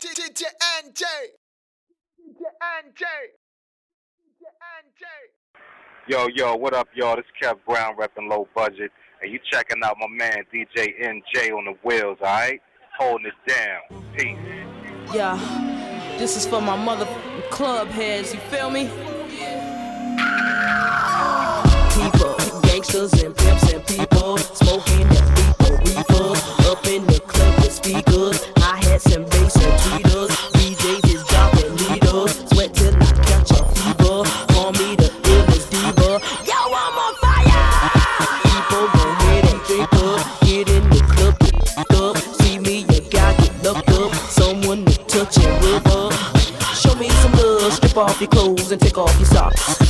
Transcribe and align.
DJ 0.00 0.42
NJ. 0.84 1.04
DJ 2.18 2.44
NJ. 2.62 3.04
DJ 4.26 4.44
NJ. 4.80 5.04
Yo, 6.08 6.28
yo, 6.34 6.56
what 6.56 6.72
up, 6.72 6.88
y'all? 6.94 7.16
This 7.16 7.26
is 7.26 7.46
Kev 7.46 7.58
Brown 7.66 7.94
repping 7.96 8.28
low 8.28 8.48
budget, 8.54 8.90
and 9.20 9.30
you 9.30 9.38
checking 9.50 9.82
out 9.84 9.96
my 10.00 10.06
man 10.08 10.44
DJ 10.52 10.98
NJ 10.98 11.52
on 11.52 11.66
the 11.66 11.74
wheels, 11.84 12.16
alright? 12.20 12.60
Holding 12.98 13.26
it 13.26 13.34
down. 13.46 13.80
Peace. 14.16 14.38
Yeah, 15.14 15.36
this 16.18 16.36
is 16.38 16.46
for 16.46 16.62
my 16.62 16.76
mother 16.76 17.06
club 17.50 17.88
heads, 17.88 18.32
you 18.32 18.40
feel 18.40 18.70
me? 18.70 18.84
People, 21.92 22.60
gangsters 22.62 23.12
and 23.22 23.36
pimps 23.36 23.72
and 23.72 23.86
people, 23.86 24.38
smoking 24.38 25.06
that 25.08 25.26
people, 25.36 25.76
reefer, 25.76 26.70
up 26.70 26.86
in 26.86 27.06
the 27.06 27.20
club 27.26 27.56
with 27.56 27.72
speakers 27.72 28.61
ass 28.92 29.06
and 29.14 29.28
bass 29.30 29.56
and 29.56 29.74
tweeters. 29.80 30.30
DJ 30.52 30.84
is 31.14 31.24
dropping 31.24 31.74
needles. 31.76 32.32
Sweat 32.50 32.74
till 32.74 32.94
I 32.94 33.12
catch 33.28 33.50
a 33.50 33.64
fever. 33.74 34.22
Call 34.52 34.72
me 34.72 34.96
the 34.96 35.08
illest 35.30 35.70
diva. 35.70 36.20
Yo, 36.48 36.58
I'm 36.82 36.98
on 37.04 37.14
fire! 37.22 37.64
People 38.50 38.86
go 38.96 39.04
it, 39.32 39.44
and 39.50 39.60
drink 39.66 39.92
up. 40.08 40.20
Get 40.44 40.68
in 40.68 40.84
the 40.90 41.00
club, 41.12 41.38
get 41.40 42.00
up. 42.00 42.16
See 42.40 42.58
me, 42.58 42.84
you 42.92 43.00
got 43.10 43.36
get 43.38 43.54
locked 43.64 43.90
up. 43.90 44.12
Someone 44.30 44.84
to 44.84 44.96
touch 45.06 45.38
and 45.38 45.64
rub 45.64 45.86
up. 45.88 46.12
Show 46.74 46.94
me 46.96 47.08
some 47.08 47.32
love. 47.32 47.72
Strip 47.72 47.96
off 47.96 48.20
your 48.20 48.28
clothes 48.28 48.72
and 48.72 48.80
take 48.80 48.98
off 48.98 49.14
your 49.18 49.26
socks. 49.26 49.81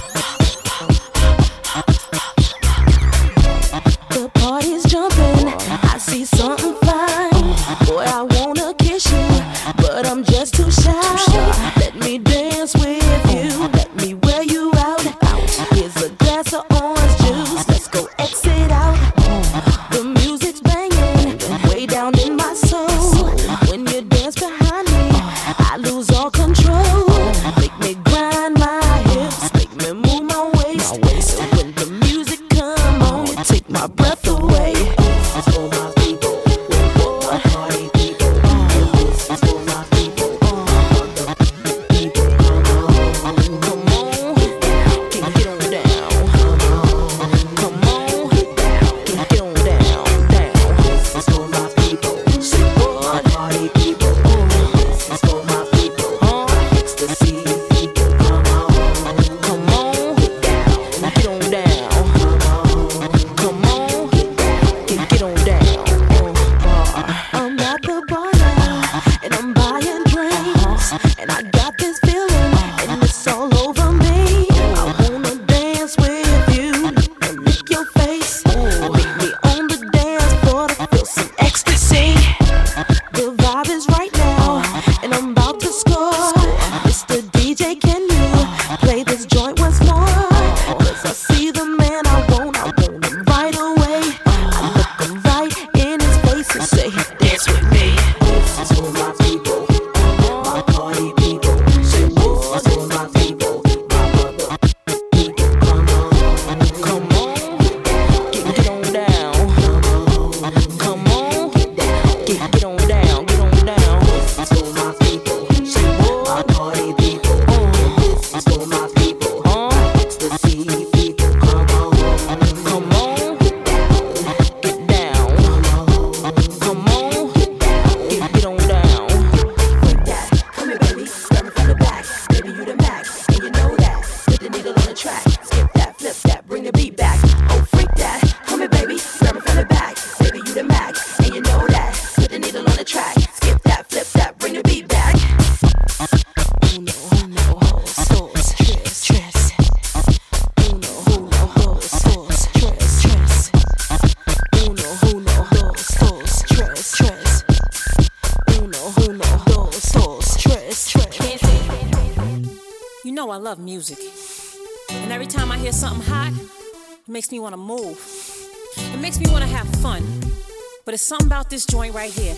But 170.92 170.96
it's 170.96 171.04
something 171.04 171.26
about 171.26 171.48
this 171.48 171.64
joint 171.64 171.94
right 171.94 172.12
here. 172.12 172.36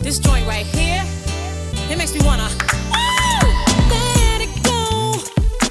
This 0.00 0.18
joint 0.18 0.44
right 0.44 0.66
here, 0.66 1.04
it 1.88 1.96
makes 1.96 2.12
me 2.12 2.20
wanna. 2.24 2.48
Woo! 2.90 3.48
Let 3.90 4.40
it 4.40 4.64
go. 4.64 5.22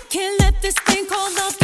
Can't 0.08 0.40
let 0.40 0.62
this 0.62 0.76
thing 0.76 1.08
called 1.08 1.36
love. 1.36 1.61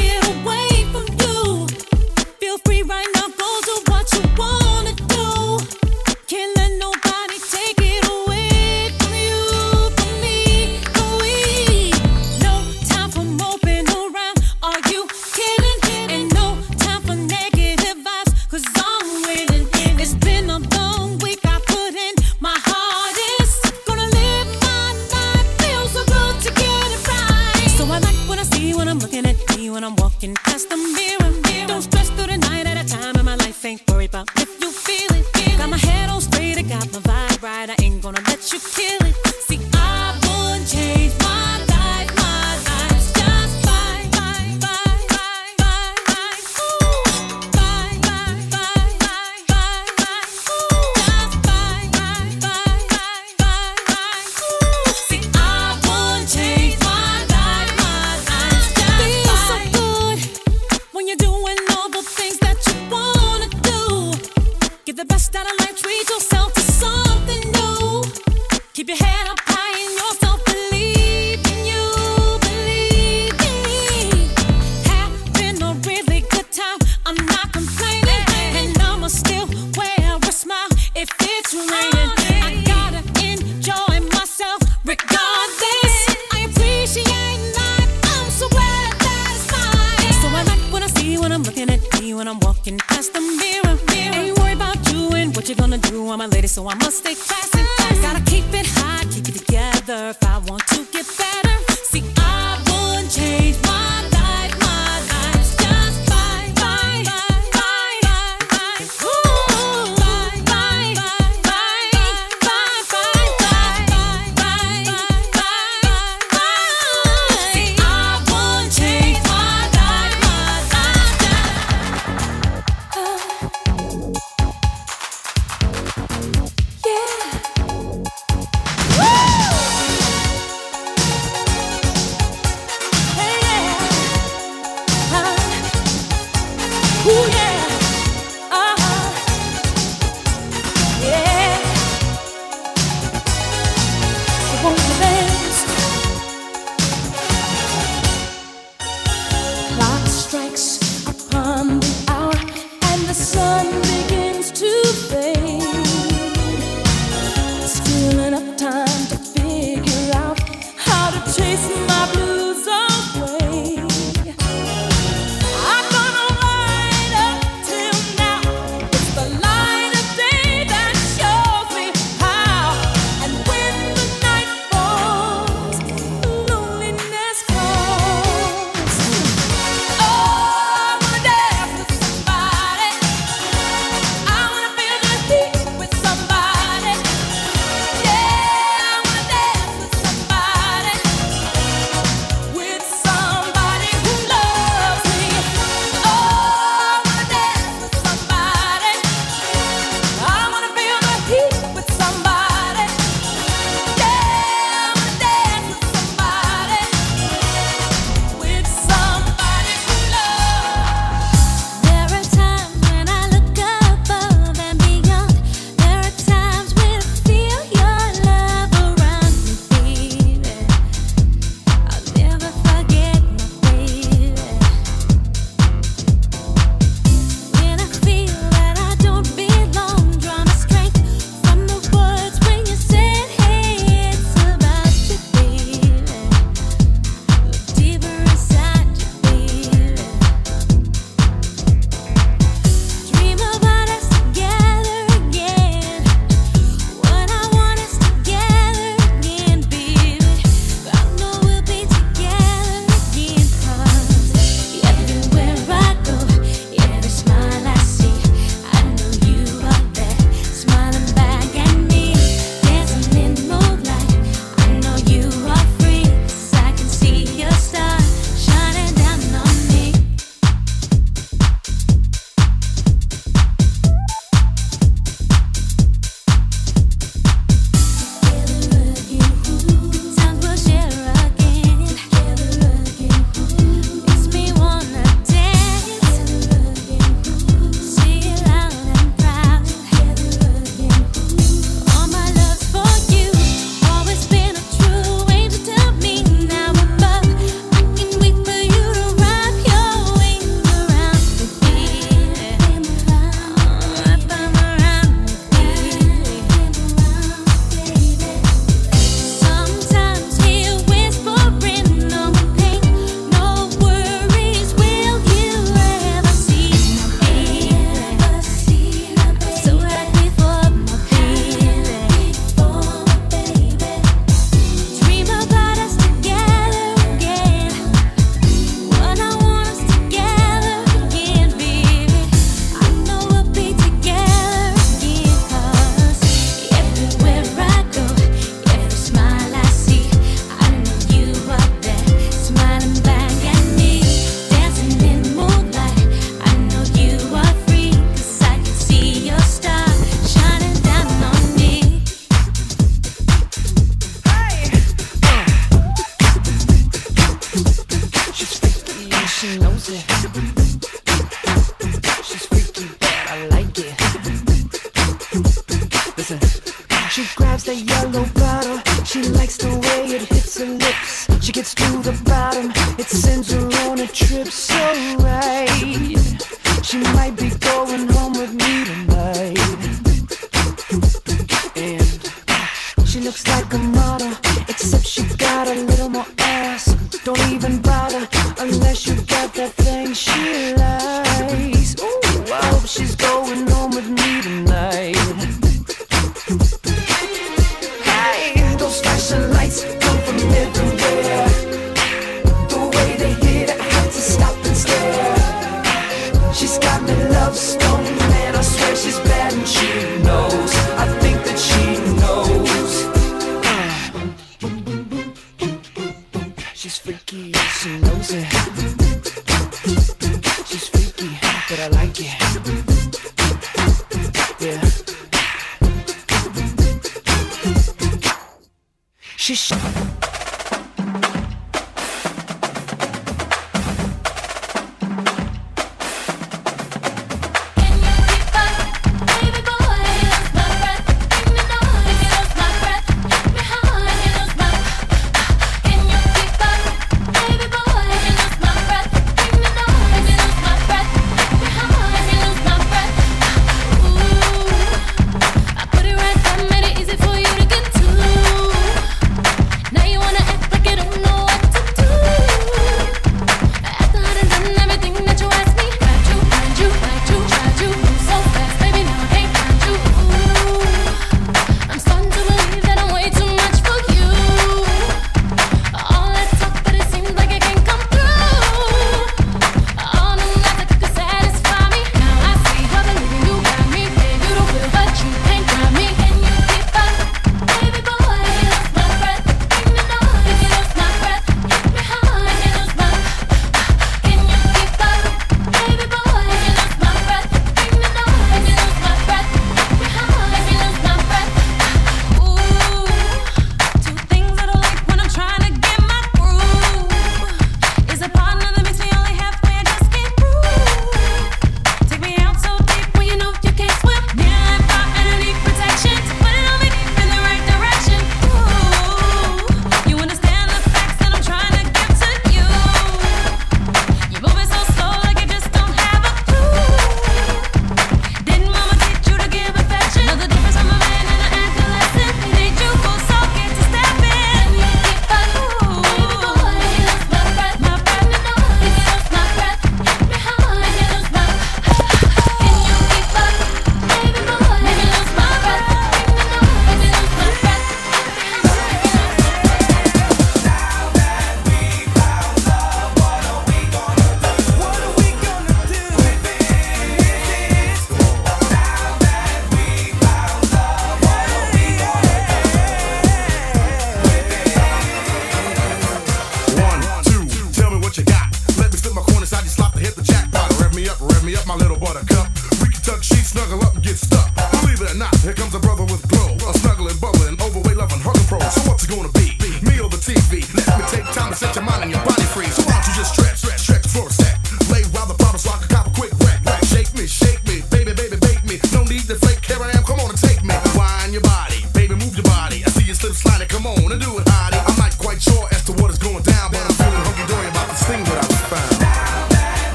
Hey, 375.08 376.18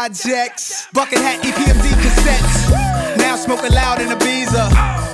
projects. 0.00 0.88
Bucket 0.94 1.18
hat, 1.18 1.44
EPMD 1.44 1.86
cassettes. 2.00 3.18
Now 3.18 3.36
smoking 3.36 3.72
loud 3.72 4.00
in 4.00 4.08
Ibiza. 4.08 4.64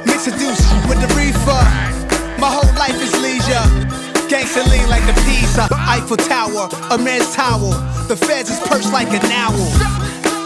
Mix 0.07 0.29
a 0.29 0.31
deuce 0.39 0.63
with 0.87 1.03
the 1.03 1.11
reefer. 1.19 1.63
My 2.39 2.47
whole 2.47 2.71
life 2.79 2.95
is 3.03 3.11
leisure. 3.19 3.67
Gangsta 4.31 4.63
lean 4.71 4.89
like 4.89 5.03
the 5.11 5.17
pizza. 5.27 5.67
Eiffel 5.91 6.17
Tower, 6.17 6.69
a 6.95 6.99
man's 6.99 7.35
towel. 7.35 7.73
The 8.07 8.15
feds 8.15 8.49
is 8.49 8.61
perched 8.69 8.93
like 8.93 9.11
an 9.11 9.27
owl. 9.33 9.59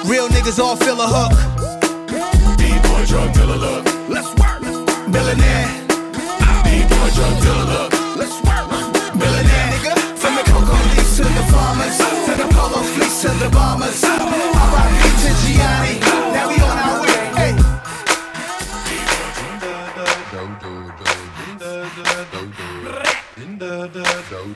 Real 0.08 0.28
niggas 0.28 0.58
all 0.58 0.76
feel 0.76 0.98
a 1.02 1.06
hook. 1.06 1.36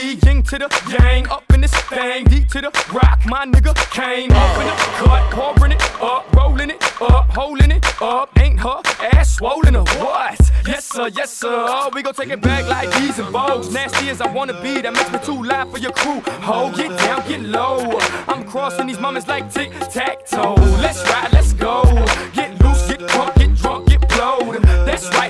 to 0.00 0.26
Ying 0.26 0.42
to 0.42 0.58
the 0.58 0.68
Yang, 0.98 1.28
up 1.28 1.44
in 1.52 1.60
this 1.60 1.74
thing, 1.74 2.24
D 2.24 2.44
to 2.46 2.60
the 2.60 2.70
rock, 2.92 3.20
my 3.26 3.44
nigga 3.44 3.74
came 3.90 4.30
up 4.32 4.58
in 4.58 4.66
the 4.66 4.74
cut, 4.96 5.30
pouring 5.30 5.72
it 5.72 5.82
up, 6.00 6.34
rolling 6.34 6.70
it 6.70 6.82
up, 7.02 7.30
holding 7.30 7.70
it 7.70 7.84
up, 8.00 8.38
ain't 8.38 8.58
her 8.60 8.80
ass 9.12 9.36
swollen 9.36 9.76
or 9.76 9.84
what? 9.98 10.40
Yes 10.66 10.86
sir, 10.86 11.08
yes 11.08 11.30
sir, 11.30 11.48
oh, 11.50 11.90
we 11.94 12.02
gon' 12.02 12.14
take 12.14 12.30
it 12.30 12.40
back 12.40 12.66
like 12.68 12.90
these 12.98 13.18
and 13.18 13.32
bows, 13.32 13.72
nasty 13.72 14.08
as 14.08 14.20
I 14.20 14.32
wanna 14.32 14.60
be, 14.62 14.80
that 14.80 14.92
makes 14.92 15.12
me 15.12 15.18
too 15.18 15.42
loud 15.42 15.70
for 15.70 15.78
your 15.78 15.92
crew, 15.92 16.20
ho, 16.40 16.72
get 16.74 16.96
down, 16.98 17.28
get 17.28 17.42
low, 17.42 17.98
I'm 18.26 18.44
crossing 18.44 18.86
these 18.86 19.00
moments 19.00 19.28
like 19.28 19.52
tic-tac-toe, 19.52 20.54
let's 20.80 21.02
ride, 21.10 21.32
let's 21.32 21.52
go, 21.52 21.82
get 22.32 22.58
loose, 22.62 22.88
get 22.88 23.06
drunk, 23.08 23.34
get 23.36 23.54
drunk, 23.54 23.88
get 23.88 24.08
blowed, 24.08 24.62
that's 24.86 25.08
right, 25.14 25.29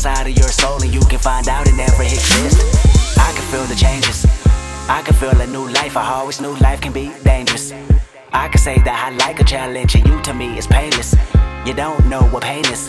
inside 0.00 0.26
of 0.26 0.34
your 0.34 0.48
soul 0.48 0.82
and 0.82 0.94
you 0.94 1.00
can 1.10 1.18
find 1.18 1.46
out 1.46 1.68
it 1.68 1.74
never 1.74 2.02
exists. 2.02 3.18
I 3.18 3.32
can 3.34 3.44
feel 3.52 3.64
the 3.64 3.74
changes. 3.74 4.24
I 4.88 5.02
can 5.04 5.12
feel 5.12 5.38
a 5.38 5.46
new 5.46 5.68
life. 5.68 5.94
I 5.94 6.14
always 6.14 6.40
knew 6.40 6.56
life 6.56 6.80
can 6.80 6.90
be 6.90 7.12
dangerous. 7.22 7.70
I 8.32 8.48
can 8.48 8.56
say 8.58 8.78
that 8.78 8.96
I 9.04 9.14
like 9.16 9.40
a 9.40 9.44
challenge 9.44 9.94
and 9.96 10.06
you 10.06 10.18
to 10.22 10.32
me 10.32 10.56
is 10.56 10.66
painless. 10.66 11.14
You 11.66 11.74
don't 11.74 12.08
know 12.08 12.22
what 12.32 12.44
pain 12.44 12.64
is. 12.72 12.88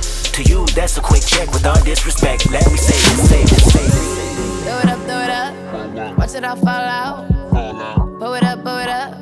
To 0.31 0.43
you, 0.43 0.65
that's 0.67 0.97
a 0.97 1.01
quick 1.01 1.23
check 1.25 1.51
with 1.51 1.65
all 1.65 1.83
disrespect. 1.83 2.49
Let 2.49 2.65
me 2.71 2.77
say 2.77 2.93
this, 2.93 3.29
say 3.29 3.43
this, 3.43 3.73
say 3.73 3.83
this. 3.83 4.63
Throw 4.63 4.77
it 4.79 4.85
up, 4.85 4.99
throw 5.05 5.19
it 5.19 5.29
up. 5.29 6.17
Watch 6.17 6.35
it 6.35 6.45
all 6.45 6.55
fall 6.55 6.69
out. 6.69 7.27
Blow 8.17 8.33
it 8.33 8.43
up, 8.43 8.63
blow 8.63 8.79
it 8.79 8.87
up. 8.87 9.13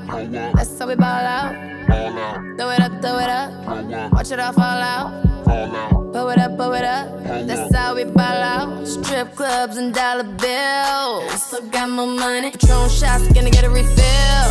That's 0.54 0.78
how 0.78 0.88
we 0.88 0.95
ball 0.95 1.08
out. 1.08 1.56
Throw 2.58 2.69
it 2.69 2.80
up, 2.80 3.02
throw 3.02 3.17
it 3.17 3.30
up. 3.30 4.12
Watch 4.13 4.32
it 4.32 4.39
all 4.39 4.54
fall 4.54 4.63
out. 4.63 5.24
Blow 6.13 6.30
it 6.30 6.38
up, 6.38 6.56
blow 6.56 6.74
it 6.74 6.84
up. 6.84 7.24
That's 7.24 7.76
how 7.76 7.95
we 7.95 8.04
ball 8.04 8.22
out. 8.22 8.88
Strip 8.88 9.36
clubs 9.36 9.78
and 9.78 9.91
dollar 9.91 10.24
bills. 10.24 11.41
Still 11.41 11.67
got 11.69 11.89
more 11.89 12.06
money. 12.06 12.52
Patron 12.52 12.88
shots, 12.88 13.28
gonna 13.34 13.50
get 13.50 13.63
a 13.63 13.69
refill. 13.69 14.50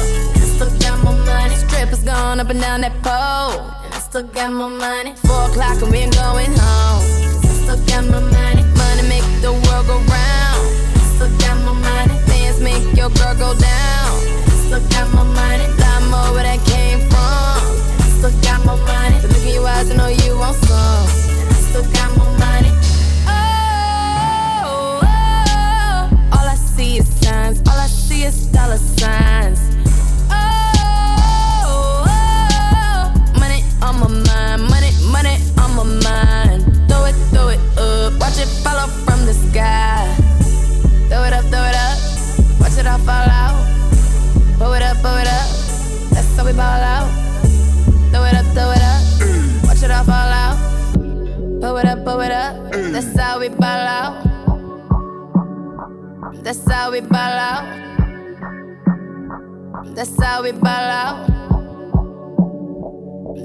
Still 0.56 0.76
got 0.80 1.04
more 1.04 1.14
money. 1.24 1.54
Strippers 1.54 2.02
going 2.02 2.40
up 2.40 2.50
and 2.50 2.60
down 2.60 2.80
that 2.80 3.00
pole. 3.02 3.70
Still 4.08 4.22
got 4.22 4.50
more 4.54 4.70
money. 4.70 5.12
Four 5.16 5.50
o'clock 5.50 5.82
and 5.82 5.90
we 5.92 5.98
ain't 5.98 6.14
going 6.14 6.50
home. 6.56 7.02
still 7.44 7.76
got 7.84 8.04
more 8.08 8.22
money. 8.22 8.64
Money 8.72 9.02
make 9.06 9.28
the 9.42 9.52
world 9.52 9.86
go 9.86 10.00
round. 10.08 10.64
Still 11.12 11.28
got 11.36 11.56
more 11.66 11.74
money. 11.74 12.14
Dance 12.24 12.58
make 12.58 12.96
your 12.96 13.10
girl 13.10 13.34
go 13.36 13.52
down. 13.60 14.10
Still 14.64 14.80
got 14.88 15.12
more 15.12 15.26
money. 15.26 15.66
Lot 15.76 16.02
more 16.08 16.32
where 16.32 16.44
that 16.48 16.60
came 16.64 17.00
from. 17.12 17.60
Still 18.16 18.32
got 18.40 18.64
more 18.64 18.78
money. 18.88 19.20
So 19.20 19.28
look 19.28 19.44
in 19.44 19.52
your 19.60 19.68
eyes, 19.68 19.90
I 19.90 19.96
know 19.96 20.08
you 20.08 20.38
want 20.38 20.56
some. 20.56 21.06
Still 21.68 21.84
got 21.92 22.08
more 22.16 22.32
money. 22.38 22.72
Oh, 23.28 25.04
oh, 25.04 25.04
oh, 25.04 26.32
all 26.32 26.46
I 26.48 26.54
see 26.54 26.96
is 26.96 27.08
signs. 27.20 27.60
All 27.68 27.76
I 27.76 27.86
see 27.88 28.22
is 28.24 28.46
dollar 28.46 28.78
signs. 28.78 29.77
That's 52.98 53.16
how 53.16 53.38
we 53.38 53.48
ball 53.48 53.62
out. 53.62 54.24
That's 56.42 56.68
how 56.68 56.90
we 56.90 57.00
ball 57.00 57.14
out. 57.14 57.64
That's 59.94 60.20
how 60.20 60.42
we 60.42 60.50
ball 60.50 60.66
out. 60.66 61.28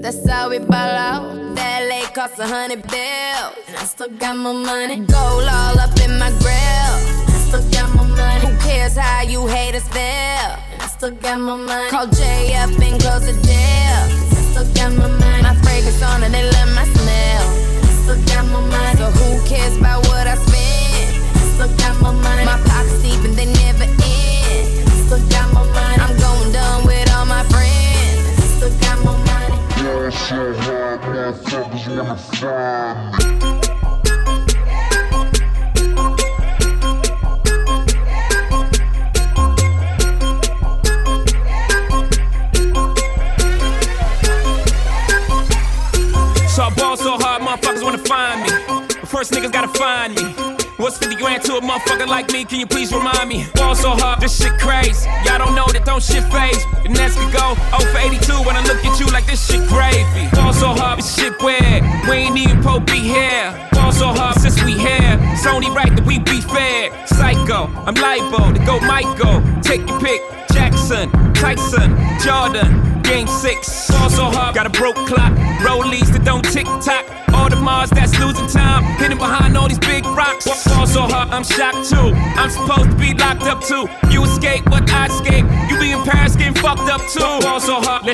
That's 0.02 0.28
how 0.28 0.50
we 0.50 0.58
ball 0.58 0.74
out. 0.74 1.54
That 1.54 1.88
LA 1.88 2.10
cost 2.16 2.40
a 2.40 2.48
hundred 2.48 2.82
bills. 2.82 3.54
And 3.68 3.78
I 3.78 3.84
still 3.84 4.10
got 4.10 4.36
my 4.38 4.54
money. 4.54 4.96
Gold 5.06 5.48
all 5.48 5.80
up 5.80 6.00
in 6.02 6.18
my 6.18 6.32
grill. 6.42 6.94
I 7.30 7.38
still 7.48 7.62
got 7.70 7.94
my 7.94 8.08
money. 8.08 8.48
Who 8.48 8.58
cares 8.58 8.98
how 8.98 9.22
you 9.22 9.46
haters 9.46 9.88
feel? 9.90 10.02
I 10.02 10.88
still 10.88 11.12
got 11.12 11.40
my 11.40 11.58
money. 11.58 11.92
Call 11.92 12.08
Jay 12.08 12.56
up 12.56 12.72
and 12.72 13.00
close 13.00 13.28
the 13.28 13.40
deal. 13.44 13.83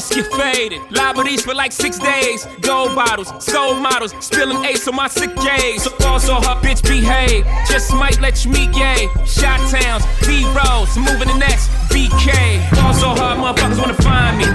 Let's 0.09 0.31
get 0.31 0.39
faded. 0.39 0.81
Liberties 0.91 1.41
for 1.41 1.53
like 1.53 1.71
six 1.71 1.99
days. 1.99 2.45
Gold 2.61 2.95
bottles, 2.95 3.31
soul 3.43 3.75
models. 3.75 4.13
Spilling 4.19 4.63
ace 4.65 4.87
on 4.87 4.95
my 4.95 5.07
sick 5.07 5.35
days. 5.35 5.83
So 5.83 5.91
ball 5.99 6.19
so 6.19 6.35
hard, 6.35 6.63
bitch 6.63 6.81
behave. 6.83 7.45
Just 7.67 7.93
might 7.93 8.19
let 8.21 8.45
you 8.45 8.51
meet 8.51 8.71
gay. 8.71 9.07
Shot 9.25 9.59
towns, 9.69 10.03
B 10.25 10.45
rolls, 10.55 10.95
moving 10.97 11.27
the 11.27 11.37
next. 11.37 11.69
BK. 11.89 12.59
Ball 12.75 12.93
so 12.93 13.09
hard, 13.09 13.39
motherfuckers 13.39 13.79
wanna 13.79 13.93
find 13.95 14.37
me. 14.37 14.45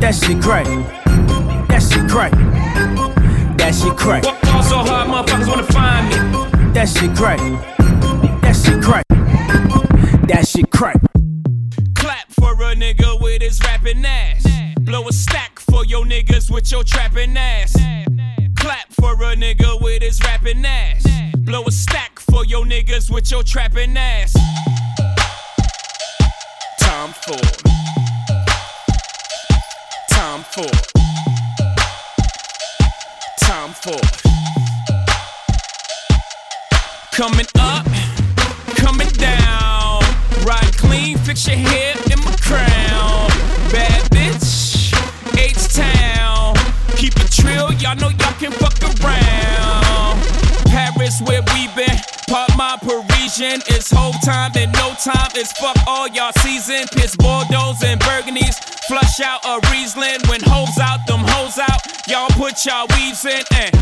That 0.00 0.14
shit 0.14 0.42
crack. 0.42 0.66
That 1.68 1.82
shit 1.82 2.08
crack. 2.10 2.32
That 3.58 3.74
shit 3.74 3.96
crack. 3.96 4.22
Ball 4.22 4.62
so 4.62 4.78
hard, 4.78 5.08
motherfuckers 5.08 5.48
wanna 5.48 5.62
find 5.64 6.08
me. 6.08 6.72
That 6.72 6.88
shit 6.88 7.14
crack. 7.16 7.38
That 8.42 8.56
shit 8.56 8.82
crack. 8.82 9.06
That 10.28 10.46
shit 10.46 10.70
crack. 10.70 11.00
Clap 11.94 12.32
for 12.32 12.52
a 12.52 12.74
nigga 12.74 13.20
with 13.20 13.42
his 13.42 13.60
rapping 13.60 14.04
ass. 14.04 14.45
With 16.66 16.72
your 16.72 16.82
trapping 16.82 17.36
ass. 17.36 17.76
Clap 18.56 18.92
for 18.94 19.12
a 19.12 19.36
nigga 19.36 19.80
with 19.80 20.02
his 20.02 20.20
rapping 20.24 20.64
ass. 20.64 21.06
Blow 21.38 21.62
a 21.64 21.70
stack 21.70 22.18
for 22.18 22.44
your 22.44 22.64
niggas 22.64 23.08
with 23.08 23.30
your 23.30 23.44
trapping 23.44 23.96
ass. 23.96 24.34
It's 53.38 53.90
whole 53.90 54.14
time 54.24 54.52
and 54.56 54.72
no 54.72 54.94
time. 54.96 55.28
It's 55.34 55.52
fuck 55.60 55.76
all 55.86 56.08
y'all 56.08 56.32
season. 56.40 56.88
Piss 56.92 57.14
Bordeaux 57.16 57.74
and 57.84 58.00
Burgundies. 58.00 58.56
Flush 58.88 59.20
out 59.20 59.44
a 59.44 59.60
Riesling. 59.68 60.24
When 60.30 60.40
hoes 60.40 60.78
out, 60.80 61.06
them 61.06 61.20
hoes 61.20 61.58
out. 61.58 61.80
Y'all 62.08 62.30
put 62.30 62.64
y'all 62.64 62.86
weaves 62.96 63.26
in 63.26 63.44
and 63.52 63.72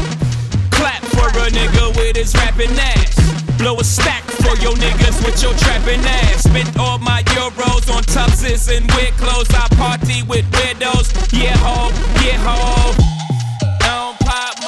clap 0.73 1.03
for 1.15 1.29
a 1.29 1.47
nigga 1.55 1.95
with 1.97 2.17
his 2.17 2.35
rapping 2.35 2.75
ass. 2.75 3.15
Blow 3.57 3.79
a 3.79 3.85
stack 3.85 4.25
for 4.43 4.57
your 4.59 4.75
niggas 4.75 5.25
with 5.25 5.41
your 5.41 5.55
trapping 5.55 6.01
ass. 6.03 6.43
Spent 6.43 6.77
all 6.77 6.99
my 6.99 7.23
euros 7.39 7.95
on 7.95 8.03
tuxes 8.11 8.67
and 8.77 8.91
weird 8.97 9.15
clothes. 9.15 9.51
I 9.55 9.69
party 9.77 10.25
with 10.25 10.51
widows. 10.51 11.15
Yeah, 11.33 11.57
ho, 11.59 11.91
yeah, 12.27 12.43
ho. 12.43 13.14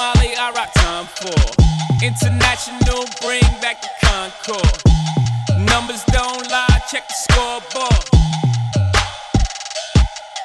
Molly, 0.07 0.31
I 0.37 0.51
rock 0.55 0.71
time 0.75 1.05
for. 1.19 1.35
International, 2.01 3.03
bring 3.21 3.43
back 3.59 3.81
the 3.81 3.89
Concorde. 4.05 4.79
Numbers 5.67 6.03
don't 6.13 6.49
lie, 6.49 6.79
check 6.89 7.05
the 7.09 7.13
scoreboard. 7.25 8.05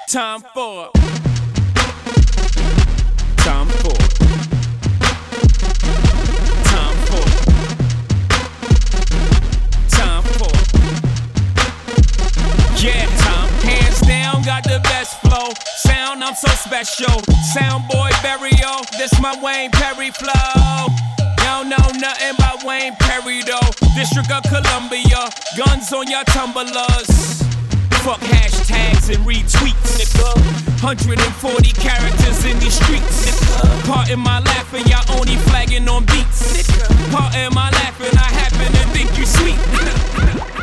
Time 0.08 0.40
for. 0.52 0.90
Time 3.36 3.68
for. 3.82 3.98
Time 6.72 6.96
for. 7.06 7.24
Time 9.96 10.24
for. 10.38 10.54
Yeah, 12.82 13.11
got 14.52 14.64
the 14.64 14.80
best 14.84 15.16
flow. 15.20 15.48
Sound, 15.88 16.22
I'm 16.22 16.34
so 16.34 16.48
special. 16.52 17.16
Sound 17.54 17.88
boy 17.88 18.10
burial, 18.22 18.84
this 18.98 19.12
my 19.20 19.32
Wayne 19.40 19.70
Perry 19.70 20.10
flow. 20.10 20.92
Y'all 21.42 21.64
know 21.64 21.86
nothing 21.96 22.34
about 22.36 22.62
Wayne 22.64 22.94
Perry 23.00 23.40
though. 23.42 23.72
District 23.96 24.30
of 24.30 24.42
Columbia, 24.52 25.32
guns 25.56 25.92
on 25.92 26.06
your 26.06 26.24
tumblers. 26.36 27.40
Fuck 28.04 28.20
hashtags 28.20 29.08
and 29.14 29.24
retweets, 29.24 29.96
nigga. 29.96 30.28
140 30.84 31.72
characters 31.72 32.44
in 32.44 32.58
these 32.58 32.76
streets, 32.76 33.24
nigga. 33.24 33.86
Part 33.88 34.10
in 34.10 34.20
my 34.20 34.40
laughing, 34.40 34.84
y'all 34.86 35.18
only 35.18 35.36
flagging 35.48 35.88
on 35.88 36.04
beats, 36.06 36.52
nigga. 36.52 36.84
Part 37.10 37.34
in 37.36 37.54
my 37.54 37.70
laughing, 37.70 38.12
I 38.18 38.28
happen 38.40 38.68
to 38.72 38.84
think 38.92 39.16
you 39.16 39.24
sweet. 39.24 39.56
Yo! 40.56 40.61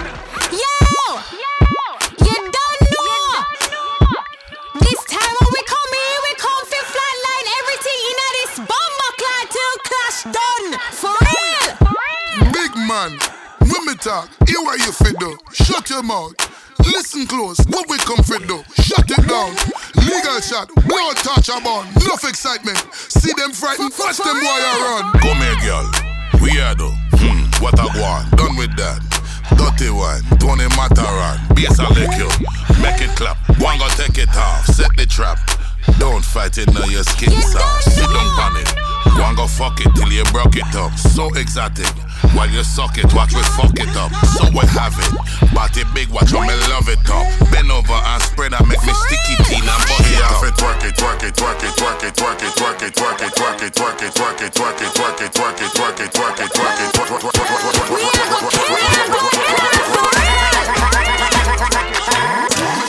Done. 10.23 10.79
For 10.91 11.15
real! 11.23 12.51
Big 12.51 12.75
man, 12.75 13.15
when 13.63 13.85
me 13.85 13.95
talk, 13.95 14.27
hear 14.45 14.59
what 14.59 14.77
you 14.79 14.91
fit 14.91 15.17
do. 15.17 15.37
Shut 15.53 15.89
your 15.89 16.03
mouth. 16.03 16.35
Listen 16.79 17.25
close, 17.25 17.57
what 17.69 17.87
we 17.89 17.97
come 17.99 18.21
fit 18.23 18.45
do. 18.45 18.61
Shut 18.83 19.09
it 19.09 19.27
down. 19.27 19.55
Legal 19.95 20.41
shot, 20.41 20.67
blood 20.87 21.15
touch 21.23 21.47
a 21.47 21.63
bond. 21.63 21.87
Enough 22.03 22.27
excitement. 22.27 22.77
See 22.93 23.31
them 23.37 23.53
frightened, 23.53 23.93
watch 23.97 24.17
them 24.17 24.35
boy 24.35 24.59
a 24.59 24.73
run. 24.83 25.11
Come 25.23 25.39
here, 25.39 25.55
girl. 25.63 25.87
We 26.43 26.59
are 26.59 26.75
though. 26.75 26.91
Hmm, 27.15 27.63
what 27.63 27.79
a 27.79 27.87
go. 27.87 28.35
Done 28.35 28.57
with 28.57 28.75
that. 28.75 28.99
Dirty 29.55 29.89
one, 29.89 30.19
Tony 30.39 30.67
Matterhorn. 30.75 31.39
Bass 31.55 31.79
a 31.79 31.87
lick 31.95 32.11
you. 32.19 32.27
Make 32.83 32.99
it 32.99 33.15
clap. 33.15 33.37
One 33.59 33.79
go 33.79 33.87
take 33.95 34.17
it 34.17 34.35
off. 34.35 34.65
Set 34.65 34.91
the 34.97 35.05
trap. 35.05 35.39
Don't 35.97 36.23
fight 36.23 36.57
it 36.57 36.73
now, 36.73 36.85
your 36.85 37.03
skin 37.03 37.31
soft. 37.41 37.83
Sit 37.83 38.05
down 38.05 38.29
on 38.39 38.55
it. 38.57 38.69
One 39.17 39.35
go 39.35 39.47
fuck 39.47 39.79
it 39.81 39.89
till 39.95 40.11
you 40.11 40.23
broke 40.25 40.55
it 40.55 40.75
up. 40.75 40.93
So 40.97 41.33
exotic. 41.35 41.89
While 42.35 42.49
you 42.49 42.63
suck 42.63 42.97
it, 42.97 43.11
watch 43.13 43.33
we 43.33 43.41
fuck 43.57 43.73
it 43.73 43.89
up. 43.97 44.11
So 44.37 44.45
we 44.51 44.63
have 44.77 44.95
it. 44.95 45.53
Body 45.53 45.83
big, 45.93 46.09
watch 46.09 46.31
how 46.31 46.41
me 46.41 46.53
love 46.69 46.87
it 46.87 46.99
up. 47.09 47.25
Bend 47.51 47.71
over 47.71 47.93
and 47.93 48.21
spread 48.23 48.53
and 48.53 48.67
make 48.67 48.83
me 48.85 48.93
sticky 48.93 49.35
teen 49.43 49.63
and 49.63 49.83
butt 49.87 50.05
it 50.05 50.21
up. 50.23 50.43
Twerk 50.55 50.83
it, 50.83 50.95
twerk 50.95 51.23
it, 51.23 51.35
twerk 51.35 51.63
it, 51.63 51.73
twerk 51.75 52.03
it, 52.03 52.13
twerk 52.15 52.43
it, 52.43 52.93
twerk 52.95 53.21
it, 53.23 53.33
twerk 53.33 53.61
it, 53.63 53.73
twerk 53.73 53.99
it, 53.99 54.13
twerk 54.13 54.41
it, 54.41 54.53
twerk 54.53 54.53
it, 54.53 54.53
twerk 54.53 54.79
it, 54.79 54.93
twerk 54.93 55.19
it, 55.19 55.31
twerk 55.33 55.59
it, 55.59 55.71
twerk 55.73 55.99
it, 55.99 55.99
twerk 55.99 55.99
it, 55.99 56.09
twerk 56.09 56.39
it, 56.39 56.55
twerk 56.59 56.79
it, 56.79 56.93
twerk 56.93 56.95
it, 62.83 62.88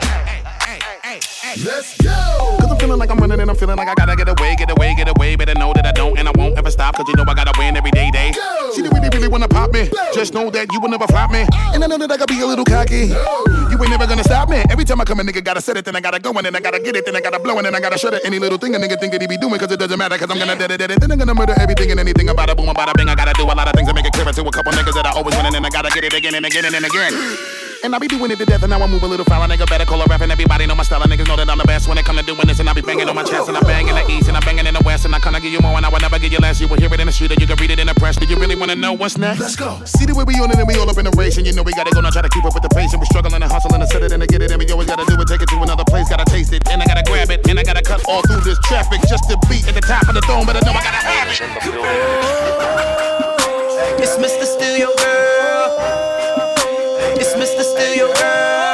Let's 1.59 1.97
go! 1.97 2.55
Cause 2.59 2.71
I'm 2.71 2.77
feeling 2.77 2.97
like 2.97 3.11
I'm 3.11 3.17
running 3.17 3.41
and 3.41 3.49
I'm 3.49 3.57
feeling 3.57 3.75
like 3.75 3.89
I 3.89 3.93
gotta 3.95 4.15
get 4.15 4.29
away, 4.29 4.55
get 4.55 4.71
away, 4.71 4.95
get 4.95 5.09
away. 5.09 5.35
Better 5.35 5.53
know 5.55 5.73
that 5.73 5.85
I 5.85 5.91
don't 5.91 6.17
and 6.17 6.27
I 6.27 6.31
won't 6.35 6.57
ever 6.57 6.71
stop. 6.71 6.95
Cause 6.95 7.05
you 7.09 7.15
know 7.15 7.25
I 7.27 7.33
gotta 7.33 7.51
win 7.59 7.75
every 7.75 7.91
day, 7.91 8.09
day. 8.09 8.31
See, 8.71 8.81
they 8.81 8.87
really, 8.87 9.09
really 9.09 9.27
wanna 9.27 9.49
pop 9.49 9.71
me. 9.73 9.89
Just 10.13 10.33
know 10.33 10.49
that 10.49 10.71
you 10.71 10.79
will 10.79 10.87
never 10.87 11.07
flop 11.07 11.29
me. 11.29 11.45
And 11.73 11.83
I 11.83 11.87
know 11.87 11.97
that 11.97 12.09
I 12.09 12.15
gotta 12.15 12.33
be 12.33 12.39
a 12.39 12.45
little 12.45 12.63
cocky. 12.63 13.11
You 13.69 13.70
ain't 13.83 13.91
never 13.91 14.07
gonna 14.07 14.23
stop 14.23 14.49
me. 14.49 14.63
Every 14.69 14.85
time 14.85 15.01
I 15.01 15.05
come, 15.05 15.19
a 15.19 15.23
nigga 15.23 15.43
gotta 15.43 15.61
set 15.61 15.77
it, 15.77 15.85
then 15.85 15.95
I 15.95 16.01
gotta 16.01 16.19
go, 16.19 16.31
and 16.31 16.45
then 16.45 16.55
I 16.55 16.59
gotta 16.59 16.79
get 16.79 16.95
it, 16.95 17.05
then 17.05 17.15
I 17.15 17.21
gotta 17.21 17.39
blow, 17.39 17.57
and 17.57 17.65
then 17.65 17.75
I 17.75 17.79
gotta 17.79 17.97
shut 17.97 18.13
it. 18.13 18.21
Any 18.23 18.39
little 18.39 18.57
thing 18.57 18.75
a 18.75 18.79
nigga 18.79 18.99
think 18.99 19.11
that 19.13 19.21
he 19.21 19.27
be 19.27 19.37
doing, 19.37 19.59
cause 19.59 19.71
it 19.71 19.79
doesn't 19.79 19.97
matter, 19.97 20.17
cause 20.17 20.29
I'm 20.29 20.37
gonna 20.37 20.55
dead 20.55 20.71
it, 20.71 20.77
dead 20.77 20.91
it. 20.91 20.99
Then 20.99 21.11
I'm 21.11 21.17
gonna 21.17 21.33
murder 21.33 21.55
everything 21.57 21.91
and 21.91 21.99
anything 21.99 22.29
about 22.29 22.49
a 22.49 22.55
boom, 22.55 22.69
about 22.69 22.89
a 22.89 22.93
bing. 22.97 23.09
I 23.09 23.15
gotta 23.15 23.33
do 23.33 23.43
a 23.43 23.53
lot 23.53 23.67
of 23.67 23.73
things 23.73 23.87
to 23.87 23.93
make 23.93 24.05
it 24.05 24.13
clearer 24.13 24.33
to 24.33 24.41
a 24.41 24.51
couple 24.51 24.71
niggas 24.73 24.93
that 24.93 25.05
I 25.05 25.11
always 25.11 25.35
win, 25.35 25.45
and 25.45 25.55
then 25.55 25.65
I 25.65 25.69
gotta 25.69 25.89
get 25.89 26.03
it 26.03 26.13
again 26.13 26.35
and 26.35 26.45
again 26.45 26.65
and 26.65 26.85
again. 26.85 27.13
And 27.83 27.95
I 27.95 27.97
be 27.97 28.07
doing 28.07 28.29
it 28.29 28.37
to 28.37 28.45
death, 28.45 28.61
and 28.61 28.69
now 28.69 28.79
I 28.79 28.85
move 28.85 29.01
a 29.01 29.07
little 29.07 29.25
foul. 29.25 29.41
A 29.41 29.47
nigga 29.47 29.65
better 29.67 29.85
call 29.85 29.99
a 30.01 30.05
rap, 30.05 30.21
and 30.21 30.31
everybody 30.31 30.67
know 30.67 30.75
my 30.75 30.83
style. 30.83 31.01
And 31.01 31.11
niggas 31.11 31.27
know 31.27 31.35
that 31.35 31.49
I'm 31.49 31.57
the 31.57 31.65
best 31.65 31.87
when 31.87 31.97
it 31.97 32.05
come 32.05 32.15
to 32.15 32.21
doing 32.21 32.45
this. 32.45 32.59
And 32.59 32.69
I 32.69 32.73
be 32.73 32.81
banging 32.81 33.09
on 33.09 33.15
my 33.15 33.23
chest, 33.23 33.49
and 33.49 33.57
I 33.57 33.61
bang 33.61 33.87
in 33.87 33.95
the 33.95 34.05
east, 34.05 34.27
and 34.27 34.37
I 34.37 34.39
banging 34.41 34.67
in 34.67 34.75
the 34.75 34.83
west, 34.85 35.05
and 35.05 35.15
I 35.15 35.19
kinda 35.19 35.39
give 35.39 35.51
you 35.51 35.59
more, 35.61 35.75
and 35.75 35.83
I 35.83 35.89
will 35.89 35.99
never 35.99 36.19
give 36.19 36.31
you 36.31 36.37
less. 36.37 36.61
You 36.61 36.67
will 36.67 36.77
hear 36.77 36.93
it 36.93 36.99
in 36.99 37.07
the 37.07 37.11
street, 37.11 37.31
and 37.31 37.41
you 37.41 37.47
can 37.47 37.57
read 37.57 37.71
it 37.71 37.79
in 37.79 37.87
the 37.87 37.95
press. 37.95 38.17
Do 38.17 38.27
you 38.27 38.37
really 38.37 38.55
wanna 38.55 38.75
know 38.75 38.93
what's 38.93 39.17
next? 39.17 39.39
Let's 39.39 39.55
go. 39.55 39.81
See 39.85 40.05
the 40.05 40.13
way 40.13 40.23
we 40.23 40.35
on 40.35 40.51
it, 40.51 40.59
and 40.59 40.67
we 40.67 40.75
all 40.75 40.87
up 40.87 40.99
in 40.99 41.05
the 41.05 41.15
race, 41.17 41.37
and 41.37 41.47
you 41.47 41.53
know 41.53 41.63
we 41.63 41.73
gotta 41.73 41.89
go 41.89 42.01
now 42.01 42.11
try 42.11 42.21
to 42.21 42.29
keep 42.29 42.45
up 42.45 42.53
with 42.53 42.61
the 42.61 42.69
pace, 42.69 42.93
and 42.93 43.01
we 43.01 43.07
struggling 43.07 43.41
and 43.41 43.51
hustling 43.51 43.70
set 43.91 44.03
it 44.03 44.11
and 44.11 44.27
get 44.27 44.41
it, 44.41 44.51
and 44.51 44.59
we 44.59 44.69
always 44.71 44.87
gotta 44.87 45.05
do 45.05 45.19
it, 45.19 45.27
take 45.27 45.41
it 45.41 45.49
to 45.49 45.61
another 45.61 45.83
place, 45.85 46.09
gotta 46.09 46.25
taste 46.25 46.53
it, 46.53 46.67
and 46.69 46.81
I 46.81 46.85
gotta 46.85 47.03
grab 47.03 47.29
it, 47.29 47.47
and 47.47 47.59
I 47.59 47.63
gotta 47.63 47.81
cut 47.81 48.03
all 48.07 48.21
through 48.23 48.41
this 48.41 48.59
traffic 48.59 49.01
just 49.07 49.29
to 49.29 49.37
be 49.49 49.63
at 49.67 49.75
the 49.75 49.81
top 49.81 50.07
of 50.07 50.15
the 50.15 50.21
dome, 50.21 50.45
but 50.45 50.55
I 50.55 50.59
know 50.65 50.71
I 50.71 50.83
gotta 50.83 50.97
have 50.97 51.27
it. 51.27 51.41
It's 54.01 54.17
Mr. 54.17 54.45
Steal 54.45 54.77
Your 54.77 54.95
Girl. 54.95 55.77
It's 57.19 57.33
Mr. 57.33 57.63
Steal 57.63 57.95
Your 57.95 58.13
Girl. 58.15 58.70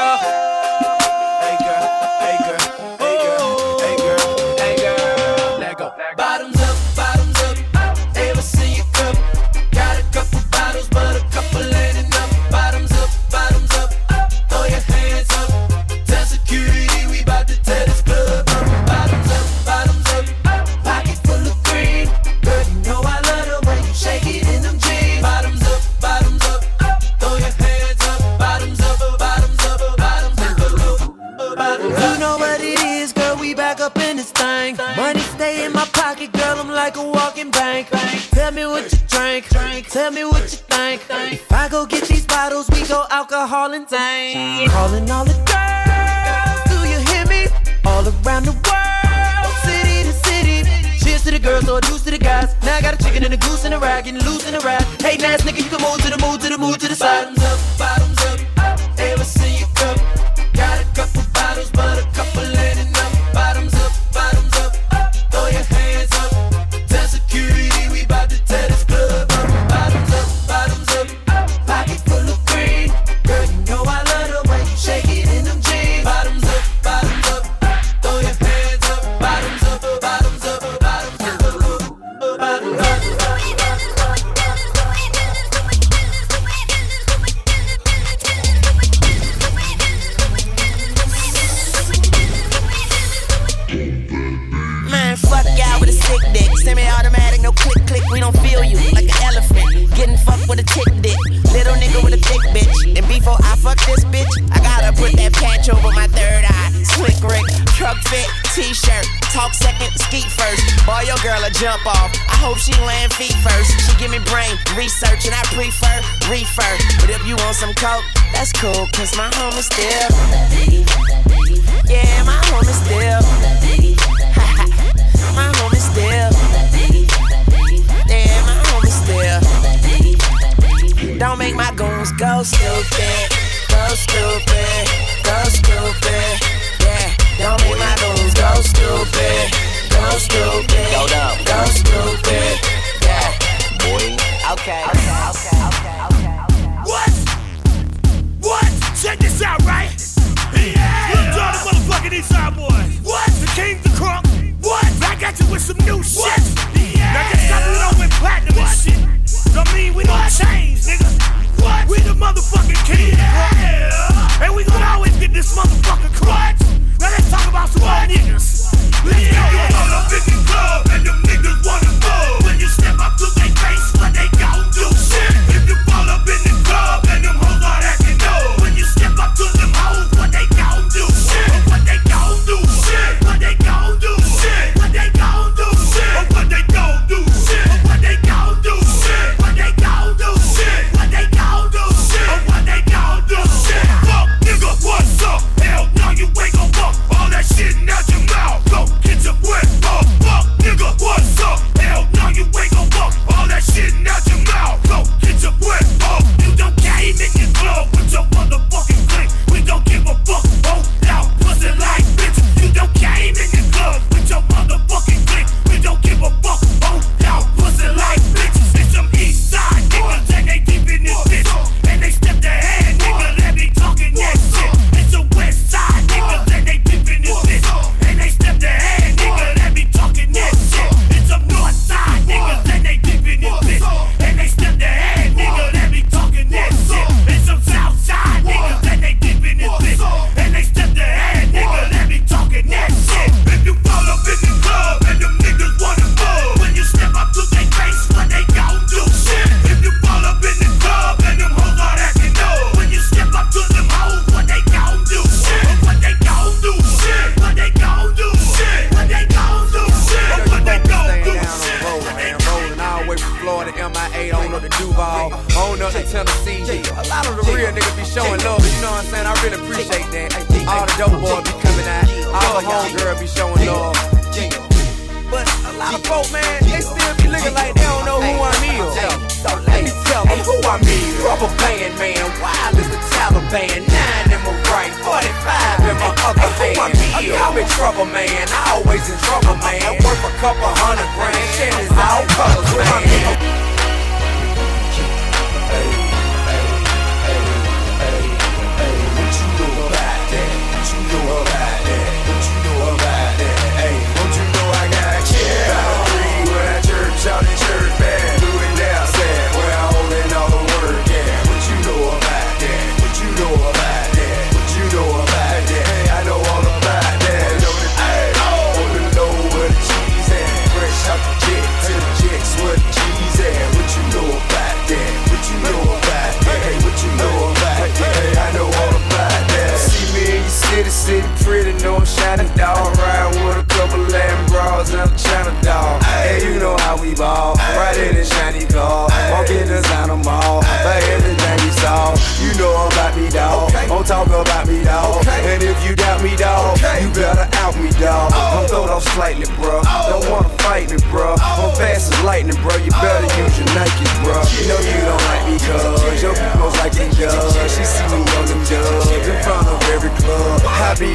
like 36.87 36.95
a 36.95 37.11
walking 37.11 37.51
bank. 37.51 37.89
Tell 38.31 38.51
me 38.53 38.65
what 38.65 38.89
you 38.89 38.97
drink. 39.09 39.45
Tell 39.89 40.09
me 40.09 40.23
what 40.23 40.43
you 40.43 40.59
think. 40.71 41.01
If 41.09 41.51
I 41.51 41.67
go 41.67 41.85
get 41.85 42.07
these 42.07 42.25
bottles, 42.25 42.69
we 42.69 42.87
go 42.87 43.05
alcohol 43.09 43.73
and 43.73 43.85
tank. 43.85 44.71
Calling 44.71 45.11
all 45.11 45.25
the 45.25 45.35
girls. 45.51 46.61
Do 46.71 46.77
you 46.87 46.99
hear 47.09 47.25
me? 47.25 47.51
All 47.83 48.07
around 48.07 48.45
the 48.45 48.55
world, 48.67 49.53
city 49.67 49.97
to 50.07 50.13
city. 50.27 50.57
Cheers 51.03 51.23
to 51.25 51.31
the 51.31 51.39
girls 51.39 51.67
or 51.67 51.81
deuce 51.81 52.03
to 52.03 52.11
the 52.11 52.19
guys. 52.19 52.55
Now 52.63 52.77
I 52.77 52.81
got 52.81 52.93
a 52.93 53.03
chicken 53.03 53.21
and 53.25 53.33
a 53.33 53.37
goose 53.37 53.65
and 53.65 53.73
a 53.73 53.79
rag, 53.79 54.05
getting 54.05 54.23
loose 54.23 54.47
in 54.47 54.55
a 54.55 54.59
ride. 54.59 54.83
Hey, 55.01 55.17
nice 55.17 55.41
nigga, 55.41 55.57
you 55.57 55.69
can 55.69 55.81
move 55.81 55.99
to 56.03 56.09
the 56.09 56.19
move 56.25 56.39
to 56.39 56.47
the 56.47 56.57
move 56.57 56.77
to 56.77 56.87
the 56.87 56.95
side. 56.95 57.35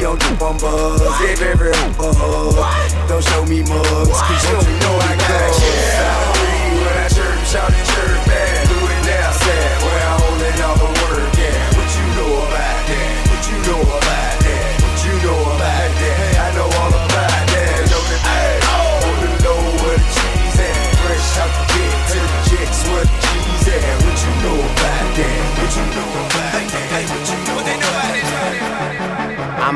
I 0.05 0.15
be 0.17 0.43
on 0.43 0.57
buzz, 0.59 1.01
every. 1.39 1.71
Don't 3.07 3.23
show 3.23 3.45
me 3.45 3.63
mugs, 3.63 4.19
cause 4.19 4.43
you 4.51 4.62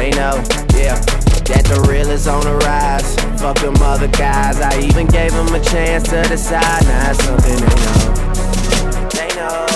they 0.00 0.10
know, 0.12 0.42
yeah. 0.72 0.96
That 1.50 1.66
the 1.68 1.84
real 1.86 2.08
is 2.08 2.26
on 2.26 2.40
the 2.42 2.56
rise. 2.64 3.16
Fuck 3.38 3.58
them 3.58 3.76
other 3.82 4.08
guys. 4.08 4.58
I 4.58 4.80
even 4.80 5.06
gave 5.06 5.32
them 5.32 5.52
a 5.54 5.60
chance 5.60 6.04
to 6.08 6.22
decide. 6.22 6.84
Now 6.84 7.10
it's 7.10 7.22
something. 7.22 7.60
They 7.60 7.76
know, 7.84 9.08
they 9.10 9.28
know, 9.36 9.69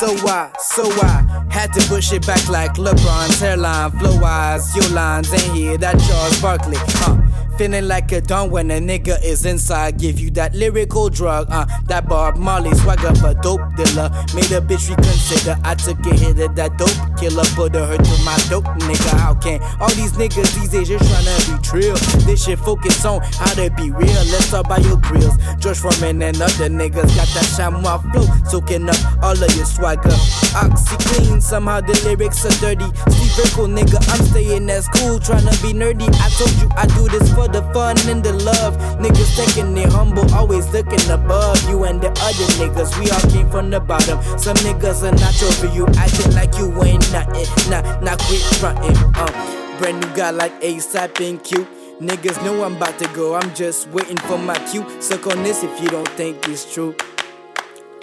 So 0.00 0.12
why, 0.24 0.50
so 0.58 0.88
why? 0.98 1.46
Had 1.50 1.72
to 1.74 1.88
push 1.88 2.12
it 2.12 2.26
back 2.26 2.48
like 2.48 2.72
LeBron's 2.74 3.38
hairline, 3.38 3.92
flow 3.92 4.18
wise, 4.20 4.74
your 4.74 4.88
lines 4.88 5.32
ain't 5.32 5.54
here, 5.54 5.78
that 5.78 6.00
Charles 6.00 6.42
Barkley, 6.42 6.78
huh? 6.78 7.20
Feeling 7.56 7.86
like 7.86 8.10
a 8.10 8.20
don 8.20 8.50
when 8.50 8.68
a 8.72 8.80
nigga 8.80 9.22
is 9.22 9.46
inside. 9.46 9.96
Give 10.00 10.18
you 10.18 10.28
that 10.32 10.54
lyrical 10.54 11.08
drug, 11.08 11.46
uh, 11.50 11.64
that 11.86 12.08
Bob 12.08 12.36
Marley 12.36 12.74
swagger 12.74 13.14
for 13.14 13.32
dope 13.34 13.60
dealer. 13.76 14.10
Made 14.34 14.50
a 14.50 14.58
bitch 14.60 14.90
reconsider. 14.90 15.56
I 15.62 15.76
took 15.76 16.04
a 16.04 16.14
hit 16.14 16.40
of 16.40 16.56
that 16.56 16.76
dope 16.76 16.90
killer, 17.16 17.44
put 17.54 17.76
hurt 17.76 18.02
to 18.02 18.22
my 18.24 18.36
dope 18.50 18.64
nigga. 18.82 19.20
How 19.20 19.34
can 19.34 19.62
all 19.80 19.94
these 19.94 20.12
niggas 20.14 20.52
these 20.58 20.70
days 20.70 20.88
just 20.88 21.04
tryna 21.04 21.56
be 21.56 21.62
trill? 21.62 21.94
This 22.26 22.44
shit 22.44 22.58
focus 22.58 23.04
on 23.04 23.20
how 23.22 23.54
to 23.54 23.70
be 23.70 23.92
real. 23.92 24.24
Let's 24.34 24.50
talk 24.50 24.66
about 24.66 24.82
your 24.82 24.96
grills. 24.96 25.36
George 25.60 25.78
Foreman 25.78 26.22
and 26.22 26.42
other 26.42 26.68
niggas 26.68 27.14
got 27.14 27.28
that 27.38 27.54
chamois 27.56 27.98
flow, 28.10 28.26
soaking 28.50 28.88
up 28.88 28.98
all 29.22 29.40
of 29.40 29.54
your 29.54 29.64
OxiClean, 29.84 31.42
somehow 31.42 31.80
the 31.80 31.92
lyrics 32.04 32.44
are 32.44 32.56
dirty. 32.60 32.86
Steve 33.12 33.44
Urkel, 33.44 33.68
nigga, 33.68 34.00
I'm 34.08 34.24
staying 34.24 34.70
at 34.70 34.84
school, 34.84 35.18
tryna 35.20 35.52
be 35.62 35.76
nerdy. 35.76 36.08
I 36.08 36.28
told 36.38 36.52
you 36.62 36.68
I 36.76 36.86
do 36.96 37.08
this 37.08 37.32
for 37.34 37.48
the 37.48 37.62
fun 37.74 37.96
and 38.08 38.24
the 38.24 38.32
love. 38.32 38.76
Niggas 38.98 39.36
taking 39.36 39.76
it 39.76 39.92
humble, 39.92 40.24
always 40.34 40.66
looking 40.72 41.10
above 41.10 41.60
you 41.68 41.84
and 41.84 42.00
the 42.00 42.08
other 42.08 42.48
niggas. 42.56 42.98
We 42.98 43.10
all 43.10 43.30
came 43.30 43.50
from 43.50 43.70
the 43.70 43.80
bottom. 43.80 44.20
Some 44.38 44.56
niggas 44.64 45.02
are 45.04 45.12
not 45.12 45.42
over 45.42 45.74
you, 45.74 45.86
acting 45.98 46.32
like 46.34 46.56
you 46.56 46.72
ain't 46.82 47.04
nothing. 47.12 47.46
Nah, 47.70 47.82
nah, 48.00 48.16
quit 48.24 48.40
frontin'. 48.56 48.96
Um, 49.20 49.78
brand 49.78 50.00
new 50.00 50.16
guy 50.16 50.30
like 50.30 50.58
ASAP 50.62 51.20
and 51.28 51.42
cute. 51.44 51.68
Niggas 52.00 52.42
know 52.44 52.64
I'm 52.64 52.76
about 52.76 52.98
to 52.98 53.08
go, 53.14 53.34
I'm 53.34 53.54
just 53.54 53.88
waiting 53.90 54.18
for 54.18 54.38
my 54.38 54.56
cue. 54.70 54.84
Suck 55.00 55.26
on 55.26 55.42
this 55.42 55.62
if 55.62 55.80
you 55.80 55.88
don't 55.88 56.08
think 56.10 56.48
it's 56.48 56.72
true. 56.72 56.96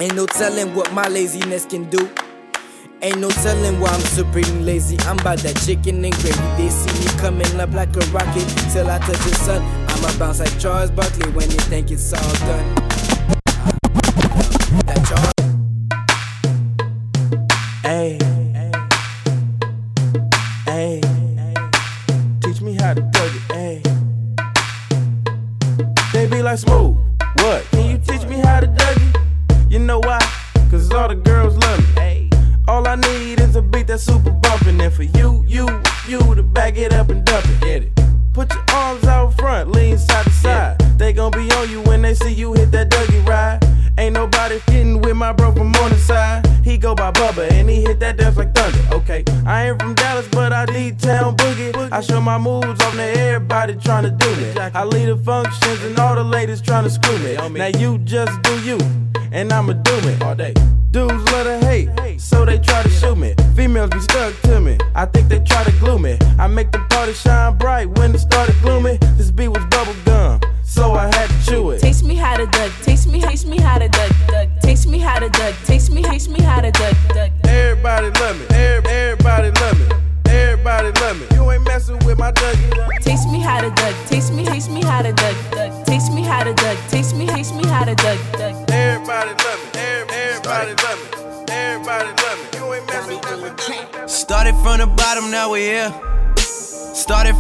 Ain't 0.02 0.16
no 0.16 0.26
telling 0.26 0.74
what 0.74 0.92
my 0.94 1.08
laziness 1.10 1.64
can 1.64 1.88
do. 1.88 2.10
Ain't 3.04 3.20
no 3.20 3.30
telling 3.30 3.80
why 3.80 3.90
I'm 3.90 4.00
supreme 4.00 4.66
lazy. 4.66 4.98
I'm 5.02 5.20
about 5.20 5.38
that 5.46 5.56
chicken 5.64 6.04
and 6.04 6.14
gravy. 6.16 6.42
They 6.58 6.70
see 6.70 7.06
me 7.06 7.20
coming 7.20 7.60
up 7.60 7.72
like 7.74 7.96
a 7.96 8.00
rocket 8.10 8.48
till 8.74 8.90
I 8.90 8.98
touch 8.98 9.20
the 9.20 9.36
sun. 9.36 9.62
I'ma 9.62 10.18
bounce 10.18 10.40
like 10.40 10.60
Charles 10.60 10.90
Barkley 10.90 11.30
when 11.34 11.52
you 11.52 11.60
think 11.70 11.92
it's 11.92 12.12
all 12.14 12.34
done. 12.48 14.01
Trying 53.84 54.04
to 54.04 54.12
do 54.12 54.36
me. 54.38 54.54
I 54.58 54.84
lead 54.84 55.06
the 55.06 55.18
functions 55.18 55.84
and 55.84 55.98
all 56.00 56.16
the 56.16 56.24
ladies 56.24 56.62
trying 56.62 56.84
to 56.84 56.90
screw 56.90 57.18
me. 57.20 57.36
Now 57.36 57.68
you 57.80 57.98
just 58.00 58.42
do 58.44 58.62
you, 58.62 58.78
and 59.32 59.52
I'ma 59.52 59.74
do 59.74 60.02
me 60.02 60.16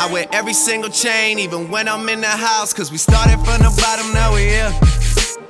I 0.00 0.10
wear 0.12 0.26
every 0.32 0.52
single 0.54 0.90
chain, 0.90 1.38
even 1.38 1.68
when 1.70 1.88
I'm 1.88 2.08
in 2.08 2.20
the 2.20 2.26
house. 2.26 2.72
Cause 2.72 2.90
we 2.90 2.98
started 2.98 3.38
from 3.44 3.62
the 3.62 3.72
bottom, 3.80 4.12
now 4.12 4.34
we 4.34 4.42
here. 4.42 4.72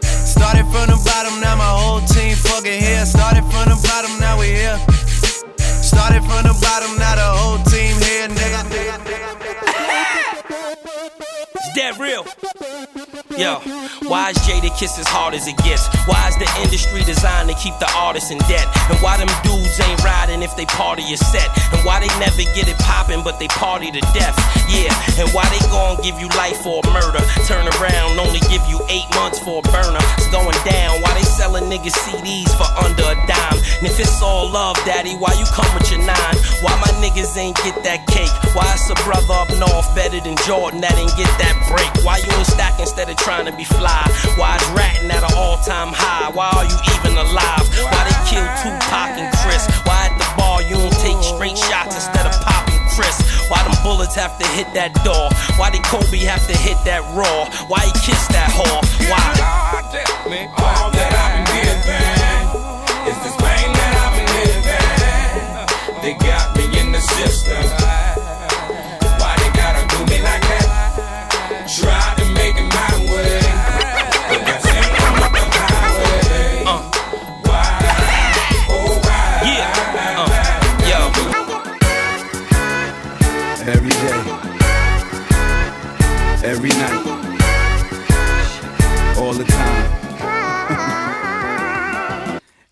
Started 0.02 0.64
from 0.72 0.86
the 0.90 1.00
bottom, 1.04 1.40
now 1.40 1.56
my 1.56 1.64
whole 1.64 2.00
team 2.00 2.36
fucking 2.36 2.80
here. 2.80 3.04
Started 3.06 3.44
from 3.50 3.68
the 3.70 3.80
bottom, 3.82 4.18
now 4.20 4.38
we 4.38 4.48
here. 4.48 4.78
Started 5.58 6.22
from 6.22 6.42
the 6.44 6.56
bottom, 6.60 6.96
now 6.98 7.14
the 7.14 7.28
whole 7.38 7.58
team 7.64 7.96
here, 8.02 8.28
nigga. 8.28 8.62
Is 11.74 11.98
real? 11.98 13.11
Yo, 13.38 13.64
why 14.12 14.28
is 14.28 14.36
Jadakiss 14.44 15.00
as 15.00 15.08
hard 15.08 15.32
as 15.32 15.48
it 15.48 15.56
gets? 15.64 15.88
Why 16.04 16.28
is 16.28 16.36
the 16.36 16.48
industry 16.60 17.00
designed 17.04 17.48
to 17.48 17.56
keep 17.56 17.72
the 17.80 17.88
artists 17.96 18.30
in 18.30 18.36
debt? 18.44 18.68
And 18.92 19.00
why 19.00 19.16
them 19.16 19.30
dudes 19.40 19.80
ain't 19.80 20.04
riding 20.04 20.42
if 20.42 20.52
they 20.56 20.66
party 20.66 21.02
is 21.08 21.20
set? 21.32 21.48
And 21.72 21.80
why 21.80 22.00
they 22.04 22.12
never 22.20 22.44
get 22.52 22.68
it 22.68 22.76
poppin' 22.84 23.24
but 23.24 23.40
they 23.40 23.48
party 23.48 23.90
to 23.90 24.00
death? 24.12 24.36
Yeah, 24.68 24.92
and 25.16 25.32
why 25.32 25.48
they 25.48 25.64
gon' 25.72 25.96
give 26.04 26.20
you 26.20 26.28
life 26.36 26.60
for 26.60 26.84
a 26.84 26.86
murder? 26.92 27.24
Turn 27.48 27.64
around, 27.80 28.20
only 28.20 28.40
give 28.52 28.60
you 28.68 28.84
eight 28.92 29.08
months 29.16 29.40
for 29.40 29.64
a 29.64 29.66
burner. 29.72 30.02
It's 30.20 30.28
going 30.28 30.56
down. 30.68 31.00
Why 31.00 31.16
they 31.16 31.24
selling 31.24 31.72
niggas 31.72 31.96
CDs 32.04 32.52
for 32.52 32.68
under 32.84 33.16
a 33.16 33.16
dime? 33.24 33.58
And 33.80 33.88
if 33.88 33.96
it's 33.96 34.20
all 34.20 34.52
love, 34.52 34.76
daddy, 34.84 35.16
why 35.16 35.32
you 35.40 35.48
come 35.56 35.68
with 35.72 35.88
your 35.88 36.04
nine? 36.04 36.36
Why 36.60 36.76
my 36.84 36.92
niggas 37.00 37.32
ain't 37.40 37.56
get 37.64 37.80
that 37.84 38.04
cake? 38.12 38.32
Why 38.52 38.68
it's 38.76 38.92
a 38.92 38.96
brother 39.08 39.32
up 39.32 39.48
north 39.56 39.88
better 39.96 40.20
than 40.20 40.36
Jordan 40.44 40.84
that 40.84 40.92
ain't 41.00 41.16
get 41.16 41.32
that 41.40 41.56
break? 41.72 41.88
Why 42.04 42.20
you 42.20 42.28
in 42.36 42.44
stack 42.44 42.76
instead 42.80 43.08
of 43.08 43.16
trying 43.22 43.46
to 43.46 43.54
be 43.54 43.64
fly? 43.64 44.02
Why 44.34 44.58
is 44.58 44.66
ratting 44.74 45.10
at 45.10 45.22
an 45.22 45.34
all 45.38 45.56
time 45.62 45.94
high? 45.94 46.30
Why 46.34 46.50
are 46.50 46.66
you 46.66 46.78
even 46.98 47.14
alive? 47.14 47.64
Why 47.78 48.02
they 48.02 48.18
kill 48.26 48.46
Tupac 48.60 49.14
and 49.14 49.30
Chris? 49.42 49.62
Why 49.86 50.10
at 50.10 50.14
the 50.18 50.26
bar 50.34 50.62
you 50.62 50.74
don't 50.74 50.98
take 50.98 51.18
straight 51.22 51.56
shots 51.56 51.94
instead 51.94 52.26
of 52.26 52.34
popping 52.42 52.82
Cris? 52.94 53.22
Why 53.46 53.62
them 53.62 53.78
bullets 53.86 54.14
have 54.18 54.38
to 54.42 54.46
hit 54.58 54.66
that 54.74 54.92
door? 55.06 55.30
Why 55.54 55.70
did 55.70 55.86
Kobe 55.86 56.18
have 56.26 56.42
to 56.50 56.56
hit 56.58 56.78
that 56.84 57.02
raw? 57.14 57.46
Why 57.70 57.86
he 57.86 57.94
kissed 58.02 58.30
that 58.34 58.50
whore? 58.50 58.82
Why? 59.06 59.22
All 60.58 60.90
that 60.90 61.12
I've 61.14 61.46
been 61.46 61.62
giving 61.62 62.42
is 63.06 63.18
this 63.22 63.36
pain 63.38 63.70
that 63.70 63.92
I've 64.02 64.14
been 64.18 64.30
living. 64.34 64.82
They 66.02 66.14
got 66.18 66.56
me 66.58 66.66
in 66.74 66.90
the 66.90 67.00
system. 67.00 68.21
Every 86.52 86.68
night, 86.68 87.01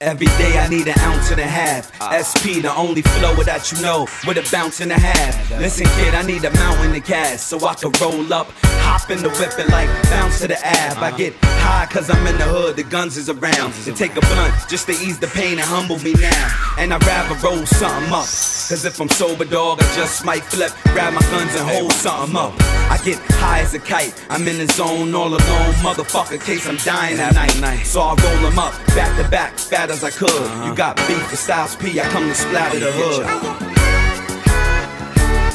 Every 0.03 0.29
day 0.29 0.57
I 0.59 0.67
need 0.67 0.89
an 0.89 0.99
ounce 1.01 1.31
and 1.31 1.39
a 1.39 1.47
half. 1.47 1.93
SP, 2.09 2.65
the 2.65 2.73
only 2.75 3.03
flow 3.03 3.35
that 3.45 3.71
you 3.71 3.83
know, 3.83 4.09
with 4.27 4.39
a 4.39 4.49
bounce 4.51 4.81
and 4.81 4.91
a 4.91 4.99
half. 4.99 5.51
Listen, 5.61 5.85
kid, 5.89 6.15
I 6.15 6.23
need 6.23 6.43
a 6.43 6.51
mountain 6.55 6.97
of 6.97 7.05
gas 7.05 7.45
so 7.45 7.63
I 7.67 7.75
can 7.75 7.93
roll 8.01 8.33
up, 8.33 8.49
hop 8.81 9.11
in 9.11 9.23
the 9.23 9.29
whip 9.29 9.53
and 9.59 9.69
like 9.69 9.91
bounce 10.05 10.41
to 10.41 10.49
the 10.49 10.57
ab. 10.65 10.97
I 11.03 11.15
get 11.15 11.35
high 11.43 11.85
cause 11.93 12.09
I'm 12.09 12.27
in 12.27 12.39
the 12.39 12.45
hood, 12.45 12.77
the 12.77 12.83
guns 12.83 13.19
is 13.19 13.29
around. 13.29 13.75
To 13.85 13.93
take 13.93 14.17
a 14.17 14.21
blunt 14.21 14.55
just 14.71 14.87
to 14.87 14.93
ease 14.93 15.19
the 15.19 15.27
pain 15.27 15.59
and 15.59 15.69
humble 15.69 15.99
me 15.99 16.15
now. 16.15 16.49
And 16.79 16.95
I'd 16.95 17.05
rather 17.05 17.35
roll 17.47 17.67
something 17.67 18.11
up. 18.11 18.25
Cause 18.25 18.87
if 18.87 18.99
I'm 19.03 19.09
sober, 19.11 19.45
dog, 19.45 19.83
I 19.83 19.95
just 19.95 20.25
might 20.25 20.45
flip, 20.45 20.73
grab 20.95 21.13
my 21.13 21.21
guns 21.29 21.55
and 21.55 21.69
hold 21.69 21.93
something 21.93 22.35
up. 22.37 22.55
I 22.89 22.99
get 23.05 23.19
high 23.37 23.61
as 23.61 23.75
a 23.75 23.79
kite, 23.79 24.15
I'm 24.31 24.49
in 24.49 24.57
the 24.57 24.67
zone 24.73 25.15
all 25.15 25.29
alone, 25.29 25.75
motherfucker, 25.85 26.41
case 26.41 26.67
I'm 26.67 26.79
dying 26.79 27.21
at 27.21 27.35
night. 27.61 27.85
So 27.85 28.01
I 28.01 28.15
roll 28.15 28.49
them 28.49 28.59
up, 28.59 28.73
back 28.97 29.15
to 29.23 29.29
back, 29.29 29.59
as 29.91 30.05
I 30.05 30.11
could. 30.11 30.31
You 30.65 30.75
got 30.75 30.97
beef 31.09 31.31
with 31.31 31.39
Styles 31.39 31.75
P, 31.77 32.01
I 32.01 32.05
come 32.05 32.29
to 32.29 32.35
splatter 32.35 32.79
the 32.79 32.93
hood. 32.93 33.27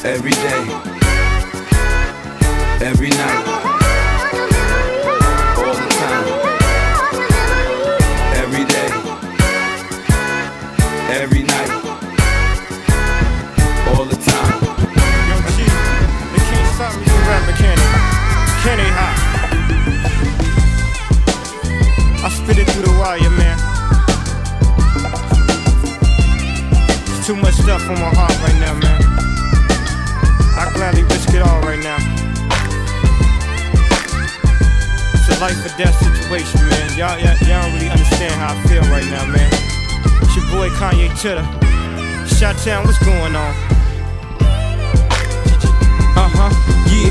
Every 0.04 0.30
day, 0.30 0.62
every 2.86 3.08
night, 3.08 3.65
stuff 27.66 27.90
on 27.90 27.98
my 27.98 28.14
heart 28.14 28.30
right 28.46 28.58
now, 28.62 28.78
man. 28.78 29.02
I 30.54 30.70
gladly 30.78 31.02
risk 31.02 31.34
it 31.34 31.42
all 31.42 31.58
right 31.66 31.82
now. 31.82 31.98
It's 35.10 35.26
a 35.26 35.40
life 35.42 35.58
or 35.66 35.74
death 35.74 35.98
situation, 35.98 36.62
man. 36.70 36.86
Y'all, 36.94 37.18
y'all, 37.18 37.34
y'all 37.42 37.66
don't 37.66 37.74
really 37.74 37.90
understand 37.90 38.38
how 38.38 38.54
I 38.54 38.62
feel 38.70 38.86
right 38.86 39.02
now, 39.10 39.26
man. 39.26 39.50
It's 40.22 40.36
your 40.38 40.46
boy 40.54 40.70
Kanye 40.78 41.10
Chitter. 41.18 41.42
Shot 42.38 42.54
Town, 42.62 42.86
what's 42.86 43.02
going 43.02 43.34
on? 43.34 43.52
Uh 46.14 46.30
huh, 46.38 46.54
yeah, 46.86 47.10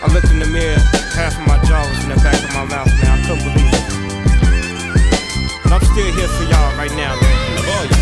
I 0.00 0.06
looked 0.14 0.30
in 0.30 0.38
the 0.38 0.46
mirror, 0.46 0.78
half 1.18 1.34
of 1.34 1.42
my 1.42 1.58
jaw 1.66 1.82
was 1.82 1.98
in 2.06 2.10
the 2.10 2.16
back 2.22 2.38
of 2.38 2.54
my 2.54 2.62
mouth, 2.70 2.86
man. 3.02 3.18
I 3.18 3.22
couldn't 3.26 3.42
believe 3.42 3.66
it. 3.66 3.82
But 5.66 5.74
I'm 5.74 5.82
still 5.82 6.06
here 6.14 6.30
for 6.38 6.46
y'all 6.46 6.70
right 6.78 6.94
now, 6.94 7.18
man. 7.18 7.34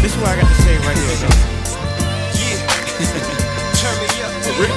This 0.05 0.13
is 0.13 0.21
what 0.21 0.37
I 0.37 0.45
got 0.45 0.45
to 0.45 0.59
say 0.61 0.77
right 0.85 0.93
here, 0.93 1.17
though. 1.25 1.33
Turn 3.81 3.97
me 3.97 4.13
up. 4.21 4.29
For 4.45 4.53
real. 4.61 4.77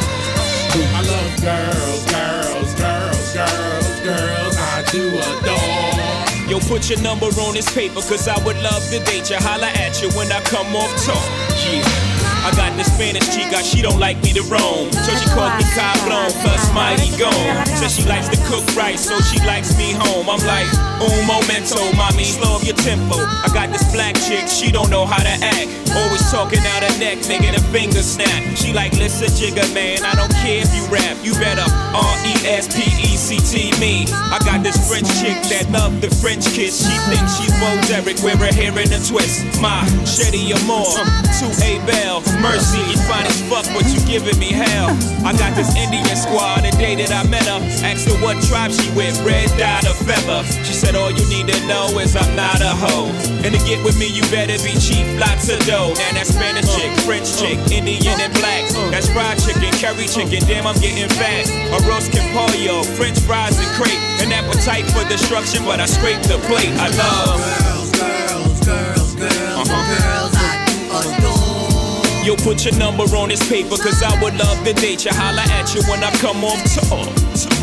I 0.95 1.03
love 1.03 1.35
girls, 1.43 2.07
girls, 2.07 2.71
girls, 2.79 3.35
girls, 3.35 3.99
girls. 3.99 4.55
I 4.55 4.87
do 4.87 5.11
adore. 5.19 6.47
Yo, 6.47 6.63
put 6.71 6.87
your 6.89 7.01
number 7.01 7.25
on 7.43 7.53
this 7.53 7.69
paper, 7.75 7.99
cause 7.99 8.29
I 8.29 8.41
would 8.45 8.55
love 8.63 8.89
to 8.91 8.99
date 9.03 9.29
you. 9.29 9.35
Holla 9.39 9.67
at 9.67 10.01
you 10.01 10.07
when 10.15 10.31
I 10.31 10.39
come 10.47 10.73
off 10.73 10.95
talk. 11.03 11.27
Yeah. 11.67 12.08
I 12.49 12.55
got 12.55 12.73
this 12.77 12.89
Spanish 12.89 13.29
chica, 13.29 13.61
she 13.61 13.83
don't 13.85 13.99
like 13.99 14.17
me 14.25 14.33
to 14.33 14.41
roam. 14.49 14.89
So 14.89 15.13
she 15.21 15.29
called 15.37 15.53
me 15.61 15.65
Cablon, 15.77 16.33
plus 16.41 16.65
mighty 16.73 17.13
gone. 17.13 17.65
Says 17.77 17.93
she 17.93 18.09
likes 18.09 18.25
to 18.33 18.37
cook 18.49 18.65
rice, 18.73 19.05
so 19.05 19.21
she 19.21 19.37
likes 19.45 19.77
me 19.77 19.93
home. 19.93 20.25
I'm 20.25 20.41
like, 20.41 20.65
un 20.97 21.29
momento, 21.29 21.77
mommy, 21.93 22.25
slow 22.25 22.57
up 22.57 22.65
your 22.65 22.73
tempo. 22.83 23.15
I 23.17 23.49
got 23.53 23.69
this 23.69 23.85
black 23.93 24.15
chick, 24.15 24.47
she 24.47 24.71
don't 24.71 24.89
know 24.89 25.05
how 25.05 25.21
to 25.21 25.35
act. 25.43 25.69
Always 25.95 26.21
talking 26.31 26.59
out 26.59 26.83
her 26.85 26.95
neck, 26.99 27.17
making 27.27 27.55
a 27.55 27.63
finger 27.73 28.01
snap. 28.01 28.43
She 28.55 28.73
like, 28.73 28.93
listen, 28.93 29.27
Jigga 29.33 29.65
man, 29.73 30.05
I 30.05 30.13
don't 30.13 30.31
care 30.41 30.61
if 30.61 30.69
you 30.75 30.85
rap. 30.87 31.17
You 31.23 31.33
better 31.33 31.65
R 31.65 32.15
E 32.25 32.33
S 32.45 32.69
P 32.69 32.85
E 32.85 33.17
C 33.17 33.41
T 33.41 33.73
me. 33.79 34.05
I 34.09 34.37
got 34.45 34.61
this 34.61 34.77
French 34.87 35.09
chick 35.17 35.37
that 35.49 35.65
love 35.71 36.01
the 36.01 36.09
French 36.21 36.45
kiss. 36.53 36.85
She 36.85 36.95
thinks 37.09 37.41
she's 37.41 37.53
Bo 37.57 37.69
Derek, 37.89 38.21
wear 38.21 38.37
her 38.37 38.53
hair 38.53 38.71
in 38.77 38.89
a 38.93 38.99
twist. 39.01 39.43
My 39.59 39.81
Shetty 40.05 40.53
Amore, 40.61 40.93
to 41.41 41.47
A 41.65 41.81
Bell, 41.89 42.21
Mercy, 42.39 42.79
you 42.85 42.97
fine 43.09 43.25
as 43.25 43.41
fuck, 43.49 43.65
but 43.73 43.85
you 43.89 43.99
giving 44.05 44.37
me 44.37 44.53
hell. 44.53 44.93
I 45.25 45.33
got 45.33 45.55
this 45.57 45.73
Indian 45.75 46.05
squad, 46.15 46.63
the 46.63 46.71
day 46.77 46.95
that 47.01 47.11
I 47.11 47.27
met 47.29 47.49
her. 47.49 47.59
Asked 47.81 48.07
her 48.07 48.17
what 48.21 48.37
tribe 48.45 48.71
she 48.71 48.87
with, 48.93 49.17
red 49.25 49.49
dot 49.57 49.85
or 49.89 49.97
feather. 50.05 50.45
She 50.63 50.73
said, 50.73 50.95
All 50.95 51.11
you 51.11 51.25
need 51.29 51.47
to 51.49 51.57
know 51.67 51.97
is 51.99 52.15
I'm 52.15 52.35
not 52.35 52.61
a 52.61 52.68
hoe. 52.75 53.09
And 53.45 53.55
to 53.55 53.59
get 53.65 53.83
with 53.83 53.97
me, 53.97 54.07
you 54.07 54.21
better 54.29 54.57
be 54.63 54.75
cheap, 54.77 55.05
lots 55.19 55.49
of 55.49 55.59
dough. 55.65 55.93
Now 55.95 56.11
that's 56.13 56.29
Spanish 56.33 56.67
chick, 56.75 56.91
French 57.05 57.29
chick, 57.37 57.57
Indian 57.71 58.19
and 58.19 58.33
black. 58.39 58.67
That's 58.91 59.09
fried 59.09 59.39
chicken, 59.39 59.71
curry 59.79 60.07
chicken, 60.07 60.43
damn, 60.47 60.67
I'm 60.67 60.77
getting 60.79 61.09
fat. 61.17 61.47
Arroz 61.75 62.09
con 62.11 62.25
pollo, 62.33 62.83
French 62.97 63.19
fries 63.19 63.57
and 63.57 63.69
crepe. 63.77 63.99
An 64.21 64.31
appetite 64.31 64.85
for 64.91 65.07
destruction, 65.07 65.63
but 65.65 65.79
I 65.79 65.85
scrape 65.85 66.21
the 66.23 66.37
plate. 66.47 66.73
I 66.77 66.89
love. 66.97 67.39
Girls, 67.39 67.91
girls, 67.95 68.59
girls, 68.65 69.15
girls, 69.15 69.69
uh-huh. 69.69 69.83
girls. 69.97 70.33
I 70.37 70.53
do 70.67 70.75
adore. 70.99 72.25
Yo, 72.25 72.35
put 72.35 72.65
your 72.65 72.75
number 72.77 73.03
on 73.15 73.29
this 73.29 73.47
paper, 73.47 73.77
cause 73.77 74.03
I 74.03 74.11
would 74.21 74.35
love 74.35 74.63
to 74.65 74.73
date 74.73 75.05
you. 75.05 75.11
Holla 75.13 75.41
at 75.41 75.73
you 75.73 75.81
when 75.89 76.03
I 76.03 76.11
come 76.17 76.43
off 76.43 76.61
tour. 76.67 77.07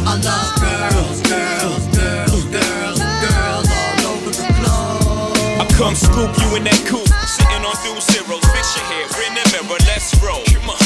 I 0.08 0.16
love 0.16 0.56
girls, 0.58 1.22
girls, 1.22 1.95
come 5.76 5.94
scoop 5.94 6.32
you 6.40 6.56
in 6.56 6.64
that 6.64 6.80
coupe, 6.88 7.06
sitting 7.28 7.60
on 7.60 7.76
two 7.84 7.92
zeros. 8.00 8.40
Fix 8.56 8.76
your 8.76 8.86
hair, 8.88 9.04
in 9.28 9.36
the 9.36 9.44
mirror, 9.52 9.80
let's 9.84 10.16
roll. 10.24 10.40
Come 10.48 10.72
on. 10.72 10.80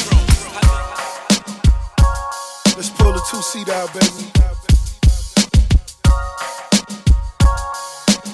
Let's 2.74 2.91
pull 2.91 3.12
the 3.12 3.22
two 3.30 3.43
seat 3.43 3.68
out, 3.68 3.93
baby. 3.95 4.26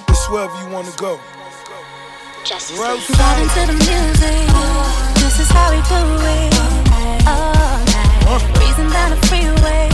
It's 0.08 0.24
wherever 0.30 0.56
you 0.64 0.68
wanna 0.72 0.96
go. 0.96 1.20
Wherever 2.78 2.96
you 2.96 3.14
Vibe 3.20 3.42
into 3.42 3.62
the 3.68 3.76
music. 3.76 4.48
This 5.20 5.36
is 5.40 5.50
how 5.50 5.68
we 5.74 5.80
do 5.92 6.00
it. 6.24 6.56
All 7.26 7.52
night. 7.84 8.40
Breezing 8.54 8.90
down 8.90 9.10
the 9.10 9.20
freeway. 9.28 9.90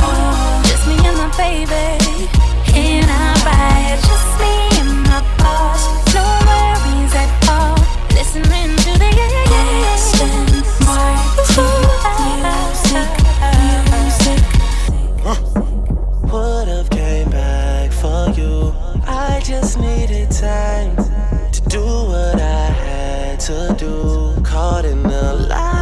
Just 0.68 0.86
me 0.86 0.94
and 1.00 1.16
my 1.18 1.28
baby. 1.36 2.28
In 2.78 3.08
our 3.08 3.34
ride. 3.46 3.98
Just 4.04 4.28
me 4.38 4.52
and 4.80 5.02
my 5.08 5.21
to 8.82 8.99
the 8.99 9.12
Would've 16.32 16.88
came 16.90 17.30
back 17.30 17.93
for 17.93 18.30
you. 18.36 18.74
I 19.07 19.40
just 19.45 19.78
needed 19.78 20.30
time 20.30 20.97
to 20.97 21.61
do 21.68 21.84
what 21.84 22.40
I 22.40 22.70
had 22.86 23.40
to 23.40 23.74
do. 23.78 24.34
Caught 24.43 24.84
in 24.86 25.03
the 25.03 25.34
life, 25.49 25.82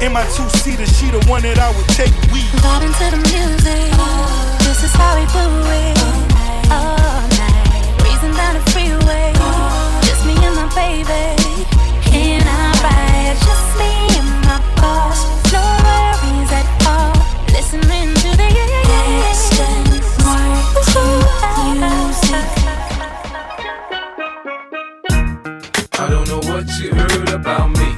In 0.00 0.12
my 0.12 0.24
two 0.34 0.48
seater, 0.60 0.86
she 0.86 1.10
the 1.10 1.18
one 1.28 1.42
that 1.42 1.58
I 1.58 1.70
would 1.74 1.88
take. 1.98 2.14
We 2.32 2.40
Vibe 2.62 2.86
into 2.86 3.06
the 3.10 3.20
music. 3.30 3.90
This 4.62 4.82
is 4.86 4.92
how 4.94 5.18
we 5.18 5.24
do 5.34 5.44
it. 5.74 5.98
All 6.70 7.26
night. 7.34 7.82
Breezing 7.98 8.34
down 8.38 8.54
the 8.54 8.64
freeway. 8.70 9.34
Just 10.06 10.22
me 10.24 10.34
and 10.38 10.54
my 10.54 10.68
baby. 10.78 11.34
In 12.14 12.46
our 12.46 12.74
ride. 12.84 13.36
Just 13.42 13.68
me 13.80 13.90
and 14.18 14.30
my 14.46 14.58
boss. 14.78 15.26
No 15.50 15.62
worries 15.86 16.52
at 16.54 16.68
all. 16.86 17.14
Listening 17.50 18.14
to 18.22 18.36
the 18.36 18.48
I 26.00 26.08
don't 26.08 26.28
know 26.28 26.38
what 26.52 26.64
you 26.80 26.94
heard 26.94 27.28
about 27.30 27.70
me. 27.70 27.97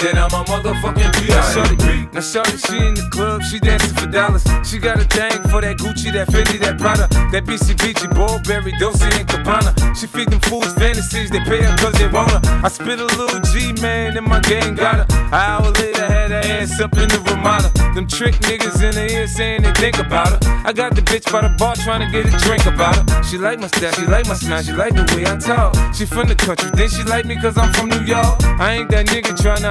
Then 0.00 0.16
I'm 0.16 0.32
a 0.32 0.42
motherfucking 0.48 1.12
P.I.M.P. 1.20 2.08
Now 2.14 2.20
shorty, 2.22 2.56
she 2.56 2.78
in 2.78 2.94
the 2.94 3.06
club, 3.12 3.42
she 3.42 3.60
dancing 3.60 3.94
for 3.94 4.06
dollars. 4.06 4.42
She 4.64 4.78
got 4.78 4.96
a 4.96 5.04
thing 5.04 5.42
for 5.52 5.60
that 5.60 5.76
Gucci, 5.76 6.10
that 6.12 6.28
Fendi, 6.28 6.58
that 6.60 6.78
Prada, 6.78 7.06
that 7.30 7.44
BCBG, 7.44 8.08
Burberry, 8.16 8.72
Dolce 8.80 9.04
and 9.04 9.28
Gabbana. 9.28 9.76
She 9.94 10.06
feed 10.06 10.28
them 10.28 10.40
fools 10.40 10.72
fantasies, 10.72 11.28
they 11.28 11.40
pay 11.40 11.60
her 11.60 11.76
cause 11.76 11.92
they 12.00 12.08
want 12.08 12.30
her. 12.32 12.40
I 12.64 12.68
spit 12.68 12.98
a 12.98 13.04
little 13.04 13.40
G, 13.52 13.74
man, 13.82 14.16
and 14.16 14.26
my 14.26 14.40
gang 14.40 14.74
got 14.74 15.04
her. 15.04 15.06
An 15.28 15.34
hour 15.34 15.70
later, 15.70 16.06
had 16.06 16.30
her 16.30 16.40
ass 16.48 16.80
up 16.80 16.96
in 16.96 17.08
the 17.08 17.20
Ramada. 17.20 17.68
Them 17.94 18.06
trick 18.06 18.36
niggas 18.48 18.80
in 18.82 18.94
the 18.94 19.04
ear 19.12 19.26
saying 19.26 19.62
they 19.62 19.72
think 19.74 19.98
about 19.98 20.32
her. 20.32 20.40
I 20.64 20.72
got 20.72 20.94
the 20.94 21.02
bitch 21.02 21.30
by 21.30 21.42
the 21.42 21.52
bar 21.58 21.76
trying 21.76 22.00
to 22.00 22.08
get 22.10 22.24
a 22.24 22.32
drink 22.44 22.64
about 22.64 22.96
her. 22.96 23.22
She 23.22 23.36
like 23.36 23.58
my 23.58 23.66
style, 23.66 23.92
she 23.92 24.06
like 24.06 24.26
my 24.26 24.34
smile, 24.34 24.62
she 24.62 24.72
like 24.72 24.94
the 24.94 25.04
way 25.14 25.28
I 25.28 25.36
talk. 25.36 25.76
She 25.94 26.06
from 26.06 26.28
the 26.28 26.36
country, 26.36 26.70
then 26.72 26.88
she 26.88 27.02
like 27.04 27.26
me 27.26 27.36
cause 27.36 27.58
I'm 27.58 27.70
from 27.74 27.90
New 27.90 28.00
York. 28.00 28.40
I 28.56 28.80
ain't 28.80 28.90
that 28.90 29.06
nigga 29.06 29.36
trying 29.36 29.62
to 29.62 29.70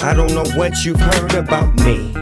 I 0.00 0.14
don't 0.14 0.32
know 0.32 0.44
what 0.56 0.84
you've 0.84 1.00
heard 1.00 1.34
about 1.34 1.74
me. 1.80 2.12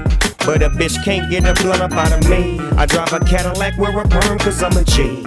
But 0.46 0.62
a 0.62 0.70
bitch 0.70 1.04
can't 1.04 1.30
get 1.30 1.44
a 1.44 1.52
blunt 1.62 1.82
up 1.82 1.92
out 1.92 2.10
of 2.10 2.28
me. 2.28 2.58
I 2.76 2.86
drive 2.86 3.12
a 3.12 3.20
Cadillac, 3.20 3.76
wear 3.76 3.98
a 3.98 4.08
perm, 4.08 4.38
cause 4.38 4.62
I'm 4.62 4.76
a 4.76 4.82
G. 4.82 5.24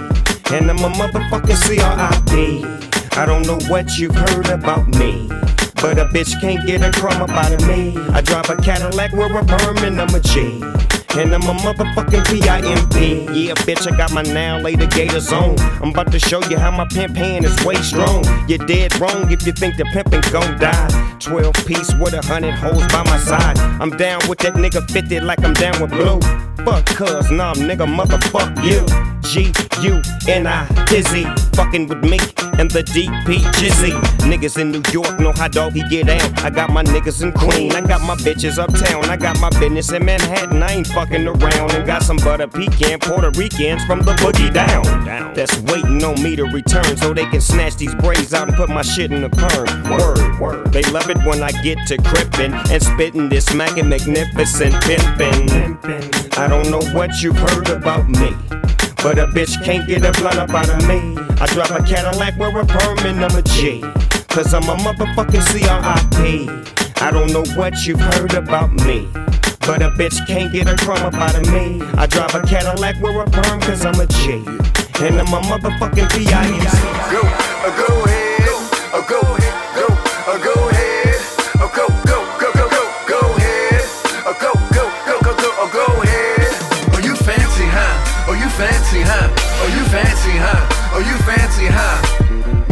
And 0.51 0.69
I'm 0.69 0.79
a 0.79 0.89
motherfucking 0.89 1.59
CRIP. 1.61 3.17
I 3.17 3.25
don't 3.27 3.45
know 3.45 3.59
what 3.67 3.99
you've 3.99 4.15
heard 4.15 4.49
about 4.49 4.87
me. 4.87 5.27
But 5.75 5.99
a 5.99 6.05
bitch 6.05 6.41
can't 6.41 6.65
get 6.65 6.81
a 6.81 6.91
crumb 6.99 7.21
up 7.21 7.29
out 7.29 7.53
of 7.53 7.67
me. 7.67 7.95
I 8.13 8.21
drive 8.21 8.49
a 8.49 8.55
Cadillac, 8.57 9.13
wear 9.13 9.27
a 9.27 9.45
perm, 9.45 9.77
and 9.79 10.01
I'm 10.01 10.13
a 10.15 10.19
G. 10.19 10.59
And 11.17 11.33
I'm 11.33 11.41
a 11.41 11.53
motherfucking 11.53 12.25
P.I.M.P. 12.27 13.23
Yeah, 13.33 13.53
bitch, 13.65 13.91
I 13.91 13.97
got 13.97 14.11
my 14.13 14.21
now 14.21 14.59
later 14.59 14.85
gators 14.85 15.31
on. 15.33 15.59
I'm 15.81 15.89
about 15.89 16.11
to 16.11 16.19
show 16.19 16.41
you 16.45 16.57
how 16.57 16.71
my 16.71 16.85
pimp 16.85 17.15
hand 17.17 17.45
is 17.45 17.65
way 17.65 17.75
strong. 17.75 18.23
You're 18.47 18.65
dead 18.65 18.97
wrong 18.99 19.31
if 19.31 19.45
you 19.45 19.51
think 19.51 19.77
the 19.77 19.83
pimpin' 19.85 20.31
gon' 20.31 20.59
die. 20.59 21.17
12 21.19 21.53
piece 21.65 21.93
with 21.95 22.13
a 22.13 22.21
hundred 22.25 22.53
hoes 22.53 22.85
by 22.87 23.03
my 23.03 23.17
side. 23.17 23.57
I'm 23.81 23.89
down 23.89 24.21
with 24.29 24.39
that 24.39 24.53
nigga 24.53 24.89
50 24.89 25.19
like 25.21 25.43
I'm 25.43 25.53
down 25.53 25.81
with 25.81 25.91
blue. 25.91 26.19
Fuck 26.63 26.85
cuz, 26.85 27.31
nah, 27.31 27.53
nigga, 27.55 27.87
motherfuck 27.87 28.63
you. 28.63 29.18
G 29.29 29.53
U 29.83 30.01
N 30.27 30.47
I 30.47 30.65
Dizzy, 30.85 31.23
fucking 31.53 31.87
with 31.87 32.03
me 32.03 32.17
and 32.57 32.69
the 32.71 32.81
DP 32.81 33.37
Jizzy. 33.61 33.93
Niggas 34.25 34.57
in 34.59 34.71
New 34.71 34.81
York 34.91 35.19
know 35.19 35.31
how 35.31 35.47
doggy 35.47 35.83
get 35.87 36.09
out. 36.09 36.43
I 36.43 36.49
got 36.49 36.71
my 36.71 36.83
niggas 36.83 37.21
in 37.21 37.31
Queen, 37.33 37.71
I 37.73 37.81
got 37.81 38.01
my 38.01 38.15
bitches 38.15 38.57
uptown, 38.57 39.05
I 39.05 39.17
got 39.17 39.39
my 39.39 39.51
business 39.59 39.91
in 39.91 40.03
Manhattan. 40.03 40.63
I 40.63 40.71
ain't 40.71 40.87
fucking 40.87 41.27
around 41.27 41.71
and 41.73 41.85
got 41.85 42.01
some 42.01 42.17
butter 42.17 42.47
pecan 42.47 42.97
Puerto 42.97 43.29
Ricans 43.39 43.85
from 43.85 43.99
the 43.99 44.13
boogie 44.13 44.51
down. 44.51 44.83
That's 45.35 45.55
waiting 45.59 46.03
on 46.03 46.21
me 46.23 46.35
to 46.35 46.45
return 46.45 46.97
so 46.97 47.13
they 47.13 47.25
can 47.27 47.39
snatch 47.39 47.75
these 47.75 47.93
braids 47.95 48.33
out 48.33 48.47
and 48.47 48.57
put 48.57 48.69
my 48.69 48.81
shit 48.81 49.11
in 49.11 49.21
the 49.21 49.29
perm. 49.29 49.67
Word, 49.91 50.39
word. 50.39 50.73
They 50.73 50.81
love 50.89 51.07
it 51.11 51.17
when 51.19 51.43
I 51.43 51.51
get 51.61 51.77
to 51.87 51.97
crippin' 51.97 52.53
and 52.71 52.81
spittin' 52.81 53.29
this 53.29 53.45
smacking 53.45 53.89
magnificent 53.89 54.73
pimpin'. 54.83 56.35
I 56.35 56.47
don't 56.47 56.71
know 56.71 56.81
what 56.97 57.21
you've 57.21 57.37
heard 57.37 57.69
about 57.69 58.09
me. 58.09 58.35
But 59.01 59.17
a 59.17 59.27
bitch 59.27 59.63
can't 59.63 59.87
get 59.87 60.03
a 60.03 60.11
blunt 60.19 60.37
up 60.37 60.49
out 60.49 60.69
of 60.69 60.85
me. 60.85 61.15
I 61.39 61.47
drive 61.47 61.71
a 61.71 61.81
Cadillac, 61.81 62.37
wear 62.37 62.49
a 62.59 62.65
perm, 62.65 62.99
and 62.99 63.23
I'm 63.23 63.33
a 63.33 63.41
G. 63.41 63.81
Cause 64.27 64.53
I'm 64.53 64.63
a 64.63 64.75
motherfucking 64.75 65.41
CRIP. 65.47 67.01
I 67.01 67.09
don't 67.09 67.31
know 67.31 67.45
what 67.55 67.87
you've 67.87 68.01
heard 68.01 68.33
about 68.33 68.73
me. 68.73 69.07
But 69.61 69.81
a 69.81 69.89
bitch 69.91 70.27
can't 70.27 70.51
get 70.51 70.67
a 70.67 70.75
crumb 70.75 71.01
up 71.05 71.13
out 71.13 71.35
of 71.35 71.49
me. 71.53 71.81
I 71.97 72.07
drive 72.07 72.35
a 72.35 72.41
Cadillac, 72.45 73.01
wear 73.01 73.21
a 73.21 73.25
perm, 73.29 73.61
cause 73.61 73.85
I'm 73.85 73.99
a 73.99 74.05
G. 74.05 74.33
And 75.01 75.17
I'm 75.17 75.33
a 75.33 75.39
motherfucking 75.47 76.09
PIP. 76.09 76.27
Go, 77.09 77.21
go 77.21 78.03
ahead, 78.03 79.07
go, 79.07 79.28
fancy, 88.59 88.99
huh? 89.07 89.31
Oh, 89.63 89.71
you 89.71 89.83
fancy, 89.87 90.35
huh? 90.35 90.91
Oh, 90.91 90.99
you 90.99 91.15
fancy, 91.23 91.71
huh? 91.71 91.95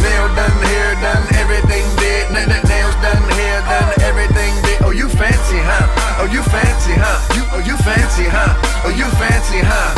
Nail 0.04 0.28
done, 0.36 0.58
hair 0.68 0.92
done, 1.00 1.24
everything 1.40 1.88
did. 1.96 2.28
N- 2.28 2.44
n- 2.44 2.66
nails 2.68 2.96
done, 3.00 3.24
hair 3.40 3.64
done, 3.64 3.96
everything 4.04 4.52
did. 4.68 4.84
Oh, 4.84 4.92
you 4.92 5.08
fancy, 5.08 5.64
huh? 5.64 5.88
Oh, 6.20 6.28
you 6.28 6.44
fancy, 6.44 6.92
huh? 6.92 7.24
You, 7.40 7.44
oh, 7.56 7.64
you 7.64 7.76
fancy, 7.88 8.28
huh? 8.28 8.52
Oh, 8.84 8.92
you 8.92 9.08
fancy, 9.16 9.64
huh? 9.64 9.96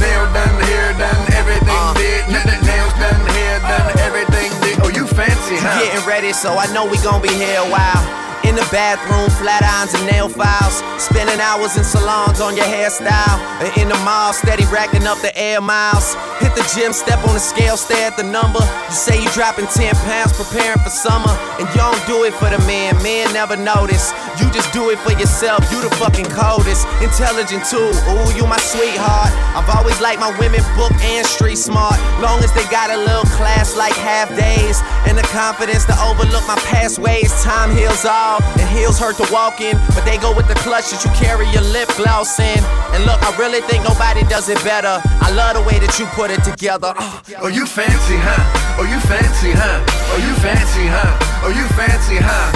Nail 0.00 0.24
done, 0.32 0.56
hair 0.72 0.96
done, 0.96 1.22
everything 1.36 1.68
uh. 1.68 1.92
did. 2.00 2.24
N- 2.32 2.40
n- 2.40 2.64
nails 2.64 2.94
done, 2.96 3.20
hair 3.36 3.60
done, 3.60 3.92
everything 4.00 4.48
did. 4.64 4.80
Oh, 4.80 4.88
you 4.88 5.04
fancy, 5.04 5.60
huh? 5.60 5.84
Getting 5.84 6.04
ready, 6.08 6.32
so 6.32 6.56
I 6.56 6.64
know 6.72 6.88
we 6.88 6.96
gon' 7.04 7.20
be 7.20 7.28
here 7.28 7.60
a 7.60 7.68
while. 7.68 8.29
In 8.44 8.56
the 8.56 8.66
bathroom, 8.72 9.28
flat 9.38 9.62
irons 9.62 9.94
and 9.94 10.06
nail 10.06 10.28
files. 10.28 10.82
Spending 11.00 11.40
hours 11.40 11.76
in 11.76 11.84
salons 11.84 12.40
on 12.40 12.56
your 12.56 12.66
hairstyle. 12.66 13.38
In 13.76 13.88
the 13.88 13.98
mall, 14.04 14.32
steady 14.32 14.64
racking 14.72 15.06
up 15.06 15.18
the 15.20 15.32
air 15.36 15.60
miles. 15.60 16.14
Hit 16.38 16.54
the 16.54 16.64
gym, 16.74 16.92
step 16.92 17.20
on 17.26 17.34
the 17.34 17.40
scale, 17.40 17.76
stare 17.76 18.08
at 18.12 18.16
the 18.16 18.22
number. 18.22 18.60
You 18.60 18.96
say 18.96 19.22
you 19.22 19.28
dropping 19.32 19.66
10 19.66 19.94
pounds, 20.06 20.32
preparing 20.32 20.78
for 20.80 20.90
summer. 20.90 21.32
And 21.58 21.68
you 21.68 21.76
don't 21.76 22.00
do 22.06 22.24
it 22.24 22.32
for 22.36 22.48
the 22.48 22.60
man, 22.68 22.96
men 23.02 23.32
never 23.32 23.56
notice. 23.56 24.12
You 24.38 24.46
just 24.52 24.72
do 24.72 24.90
it 24.90 24.98
for 25.00 25.12
yourself, 25.12 25.64
you 25.72 25.80
the 25.82 25.90
fucking 25.96 26.30
coldest. 26.30 26.86
Intelligent 27.02 27.66
too, 27.66 27.90
ooh, 28.08 28.28
you 28.36 28.46
my 28.46 28.60
sweetheart. 28.60 29.32
I've 29.58 29.68
always 29.74 30.00
liked 30.00 30.20
my 30.20 30.30
women 30.38 30.62
book 30.76 30.92
and 31.02 31.26
street 31.26 31.56
smart. 31.58 31.98
Long 32.22 32.38
as 32.44 32.52
they 32.54 32.64
got 32.70 32.90
a 32.90 32.96
little 32.96 33.26
class 33.34 33.76
like 33.76 33.94
half 33.94 34.30
days. 34.36 34.78
And 35.10 35.18
the 35.18 35.26
confidence 35.34 35.84
to 35.86 35.96
overlook 36.06 36.46
my 36.46 36.58
past 36.70 36.98
ways. 36.98 37.30
Time 37.42 37.74
heals 37.74 38.04
all, 38.04 38.29
and 38.38 38.68
heels 38.70 38.98
hurt 38.98 39.16
to 39.18 39.26
walk 39.32 39.58
in. 39.60 39.74
But 39.90 40.06
they 40.06 40.18
go 40.18 40.30
with 40.30 40.46
the 40.46 40.54
clutch 40.62 40.94
that 40.94 41.02
you 41.02 41.10
carry 41.18 41.50
your 41.50 41.66
lip 41.74 41.90
gloss 41.98 42.38
in. 42.38 42.60
And 42.94 43.02
look, 43.02 43.18
I 43.26 43.34
really 43.34 43.58
think 43.66 43.82
nobody 43.82 44.22
does 44.30 44.46
it 44.46 44.62
better. 44.62 45.02
I 45.02 45.34
love 45.34 45.58
the 45.58 45.64
way 45.66 45.82
that 45.82 45.98
you 45.98 46.06
put 46.14 46.30
it 46.30 46.44
together. 46.46 46.94
Uh. 46.94 47.42
Oh, 47.42 47.50
you 47.50 47.66
fancy, 47.66 48.18
huh? 48.20 48.78
Oh, 48.78 48.86
you 48.86 49.00
fancy, 49.10 49.50
huh? 49.50 49.82
Oh, 50.14 50.20
you 50.22 50.34
fancy, 50.38 50.86
huh? 50.86 51.10
Oh, 51.42 51.50
you 51.50 51.66
fancy, 51.74 52.18
huh? 52.22 52.46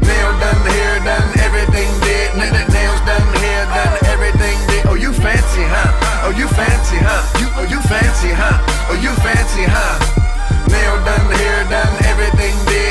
Nail 0.00 0.32
done, 0.40 0.62
hair 0.72 0.96
done, 1.04 1.28
everything 1.44 1.90
did. 2.00 2.32
Nails 2.38 3.02
done, 3.04 3.26
hair 3.44 3.68
done, 3.68 3.94
everything 4.08 4.56
did. 4.70 4.86
Oh, 4.88 4.96
you 4.96 5.12
fancy, 5.12 5.64
huh? 5.68 6.24
Oh, 6.24 6.32
you 6.32 6.48
fancy, 6.48 6.98
huh? 7.02 7.20
You, 7.36 7.48
oh, 7.60 7.66
you 7.68 7.80
fancy, 7.84 8.32
huh? 8.32 8.56
Oh, 8.88 8.96
you 8.96 9.12
fancy, 9.20 9.64
huh? 9.68 9.98
Nail 10.72 10.96
done, 11.04 11.28
hair 11.36 11.60
done, 11.68 11.92
everything 12.06 12.54
did. 12.66 12.82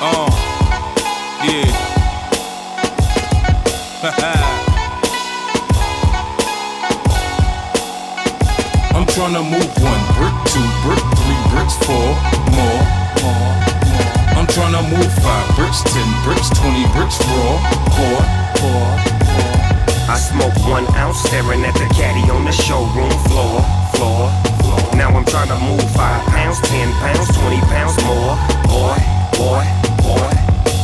Uh, 0.00 0.30
yeah. 1.42 1.66
I'm 8.94 9.02
tryna 9.10 9.42
move 9.42 9.66
one 9.82 9.98
brick, 10.14 10.30
two 10.54 10.62
brick, 10.86 11.02
three 11.18 11.42
bricks, 11.50 11.74
four 11.82 12.14
more, 12.54 12.78
more. 13.26 13.50
I'm 14.38 14.46
tryna 14.46 14.86
move 14.86 15.10
five 15.18 15.50
bricks, 15.56 15.82
ten 15.82 16.06
bricks, 16.22 16.48
twenty 16.54 16.86
bricks, 16.94 17.18
raw, 17.34 17.58
pour, 17.90 18.22
pour, 18.62 18.86
pour. 19.34 19.50
I 20.06 20.14
smoke 20.14 20.54
one 20.70 20.86
ounce 20.94 21.18
staring 21.26 21.64
at 21.64 21.74
the 21.74 21.88
caddy 21.92 22.30
on 22.30 22.44
the 22.44 22.52
showroom 22.52 23.10
floor, 23.26 23.62
floor, 23.98 24.30
floor. 24.62 24.94
Now 24.94 25.10
I'm 25.10 25.24
trying 25.26 25.48
to 25.48 25.58
move 25.58 25.82
five 25.90 26.24
pounds, 26.30 26.60
ten 26.70 26.92
pounds, 27.02 27.36
twenty 27.36 27.58
pounds 27.66 27.98
more. 28.06 28.38
Boy, 28.70 28.94
boy, 29.34 29.66
boy. 30.08 30.32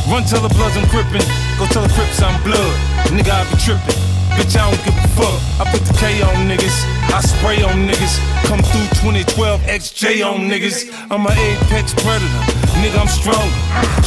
Run 0.05 0.21
till 0.29 0.41
the 0.45 0.53
bloods 0.53 0.77
I'm 0.77 0.85
crippin', 0.93 1.25
go 1.57 1.65
tell 1.73 1.81
the 1.81 1.93
crips 1.97 2.21
I'm 2.21 2.37
blood. 2.45 2.77
Nigga, 3.09 3.33
I 3.33 3.41
be 3.49 3.57
trippin'. 3.57 3.97
Bitch, 4.37 4.53
I 4.53 4.69
don't 4.69 4.77
give 4.85 4.93
a 4.93 5.07
fuck. 5.17 5.37
I 5.57 5.63
put 5.73 5.81
the 5.81 5.95
K 5.97 6.21
on 6.21 6.45
niggas, 6.45 6.77
I 7.09 7.19
spray 7.25 7.63
on 7.65 7.89
niggas. 7.89 8.21
Come 8.45 8.61
through 8.61 8.85
2012 9.01 9.61
XJ 9.65 10.21
on 10.21 10.45
niggas. 10.45 10.91
I'm 11.09 11.25
an 11.25 11.33
apex 11.33 11.97
predator, 11.97 12.43
nigga, 12.83 13.01
I'm 13.01 13.09
strong. 13.09 13.47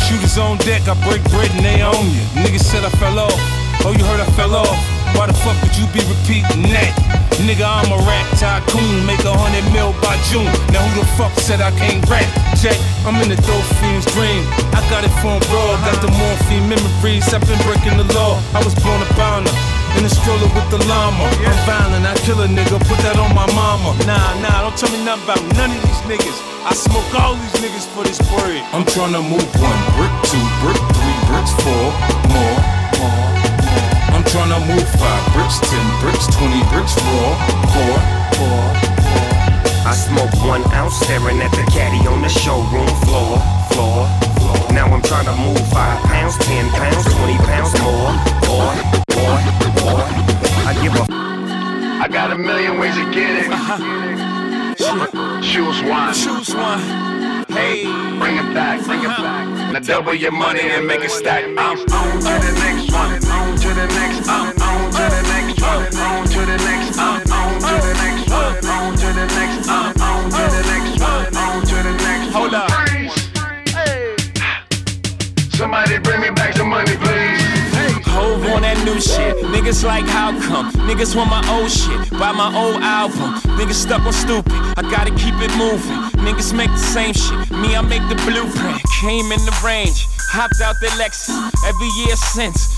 Shooters 0.06 0.38
on 0.38 0.58
deck, 0.62 0.86
I 0.86 0.94
break 1.02 1.24
bread 1.34 1.50
and 1.58 1.64
they 1.66 1.82
own 1.82 2.06
you. 2.14 2.22
Niggas 2.38 2.62
said 2.62 2.84
I 2.84 2.90
fell 3.02 3.18
off. 3.18 3.34
Oh, 3.82 3.94
you 3.96 4.04
heard 4.04 4.20
I 4.20 4.28
fell 4.38 4.54
off. 4.54 4.78
Why 5.16 5.26
the 5.26 5.34
fuck 5.34 5.56
would 5.62 5.74
you 5.74 5.86
be 5.90 6.04
repeating 6.06 6.68
that? 6.70 6.92
Nigga, 7.42 7.66
I'm 7.66 7.90
a 7.90 7.98
rat 8.06 8.26
tycoon, 8.38 9.06
make 9.06 9.24
a 9.24 9.34
hundred 9.34 9.66
mil 9.72 9.96
by 10.04 10.14
June. 10.30 10.46
Now 10.70 10.84
who 10.86 11.00
the 11.00 11.06
fuck 11.16 11.32
said 11.40 11.60
I 11.60 11.70
can't 11.74 12.04
rap? 12.10 12.47
I'm 12.58 13.14
in 13.22 13.30
the 13.30 13.38
dope 13.46 13.70
fiend's 13.78 14.02
dream. 14.18 14.42
I 14.74 14.82
got 14.90 15.06
it 15.06 15.14
from 15.22 15.38
raw, 15.46 15.78
got 15.86 16.02
the 16.02 16.10
morphine 16.10 16.66
memories. 16.66 17.22
I've 17.30 17.46
been 17.46 17.60
breaking 17.62 17.94
the 18.02 18.08
law. 18.18 18.34
I 18.50 18.58
was 18.66 18.74
born 18.82 18.98
a 18.98 19.06
bounder. 19.14 19.54
In 19.94 20.02
a 20.02 20.10
stroller 20.10 20.50
with 20.50 20.66
the 20.66 20.82
llama. 20.90 21.30
I'm 21.46 21.54
violent, 21.62 22.02
I 22.02 22.18
kill 22.26 22.42
a 22.42 22.50
nigga, 22.50 22.82
put 22.82 22.98
that 23.06 23.14
on 23.14 23.30
my 23.30 23.46
mama. 23.54 23.94
Nah, 24.10 24.42
nah, 24.42 24.66
don't 24.66 24.74
tell 24.74 24.90
me 24.90 24.98
nothing 25.06 25.22
about 25.22 25.38
none 25.54 25.70
of 25.70 25.80
these 25.86 26.02
niggas. 26.10 26.34
I 26.66 26.74
smoke 26.74 27.06
all 27.14 27.38
these 27.38 27.56
niggas 27.62 27.86
for 27.94 28.02
this 28.02 28.18
bread. 28.26 28.66
I'm 28.74 28.82
tryna 28.90 29.22
move 29.22 29.46
one 29.62 29.80
brick, 29.94 30.10
two 30.26 30.42
brick, 30.58 30.82
three 30.98 31.18
bricks, 31.30 31.54
four 31.62 31.86
more, 32.34 32.58
more. 32.98 33.28
I'm 34.10 34.26
tryna 34.34 34.58
move 34.66 34.88
five 34.98 35.22
bricks, 35.30 35.62
ten 35.62 35.86
bricks, 36.02 36.26
twenty 36.34 36.66
bricks, 36.74 36.98
raw, 37.06 37.38
pour, 37.70 37.98
pour. 38.34 39.07
I 39.88 39.94
smoke 39.94 40.28
one 40.44 40.60
ounce 40.74 41.00
staring 41.00 41.40
at 41.40 41.50
the 41.52 41.64
caddy 41.72 42.06
on 42.06 42.20
the 42.20 42.28
showroom 42.28 42.92
floor, 43.08 43.40
floor, 43.72 44.04
floor. 44.36 44.72
Now 44.76 44.84
I'm 44.84 45.00
trying 45.00 45.24
to 45.24 45.32
move 45.40 45.56
five 45.72 46.04
pounds, 46.04 46.36
ten 46.44 46.68
pounds, 46.76 47.08
twenty 47.16 47.38
pounds 47.48 47.72
more. 47.80 48.12
Boy, 48.44 48.76
boy, 49.16 49.40
boy. 49.80 50.04
I 50.68 50.76
give 50.84 50.92
a. 50.92 51.08
I 52.04 52.06
got 52.06 52.32
a 52.32 52.36
million 52.36 52.78
ways 52.78 52.96
to 52.96 53.10
get 53.16 53.46
it. 53.46 53.50
Uh-huh. 53.50 55.40
Choose 55.40 55.80
one. 55.80 56.12
Choose 56.12 56.54
one. 56.54 56.80
Hey, 57.48 57.88
bring 58.20 58.36
it 58.36 58.52
back, 58.52 58.84
bring 58.84 59.00
it 59.00 59.06
uh-huh. 59.06 59.22
back. 59.22 59.72
Now 59.72 59.80
double 59.80 60.12
your 60.12 60.32
money 60.32 60.68
and 60.68 60.86
make 60.86 61.00
it 61.00 61.10
stack. 61.10 61.44
I'm 61.44 61.56
on 61.56 62.20
to 62.20 62.34
the 62.44 62.52
next 62.60 62.92
one. 62.92 63.24
On 63.24 63.56
to 63.56 63.68
the 63.72 63.86
next. 63.96 64.28
I'm 64.28 64.52
on 64.52 64.90
to 64.92 65.04
the 65.16 65.22
next 65.32 65.62
one. 65.62 65.96
On 65.96 66.26
to 66.28 66.40
the 66.40 66.56
next. 66.58 66.67
Hold 72.32 72.54
up. 72.54 72.70
Somebody 75.50 75.98
bring 75.98 76.20
me 76.20 76.30
back 76.30 76.54
the 76.54 76.64
money, 76.64 76.96
please. 76.96 78.06
Hove 78.06 78.46
on 78.46 78.62
that 78.62 78.78
new 78.84 79.00
shit. 79.00 79.36
Niggas 79.46 79.84
like, 79.84 80.04
how 80.06 80.30
come? 80.40 80.70
Niggas 80.86 81.14
want 81.14 81.30
my 81.30 81.42
old 81.50 81.70
shit. 81.70 82.10
Buy 82.18 82.32
my 82.32 82.50
old 82.54 82.82
album. 82.82 83.34
Niggas 83.58 83.74
stuck 83.74 84.02
on 84.02 84.12
stupid. 84.12 84.52
I 84.76 84.82
gotta 84.82 85.10
keep 85.10 85.34
it 85.42 85.50
moving. 85.58 85.98
Niggas 86.22 86.54
make 86.54 86.70
the 86.70 86.78
same 86.78 87.12
shit. 87.12 87.50
Me, 87.50 87.74
I 87.74 87.82
make 87.82 88.06
the 88.08 88.14
blueprint. 88.22 88.80
Came 89.00 89.30
in 89.32 89.40
the 89.46 89.54
range. 89.64 90.06
Hopped 90.30 90.60
out 90.62 90.76
the 90.80 90.88
Lexus. 90.98 91.34
Every 91.66 91.90
year 92.06 92.14
since. 92.16 92.77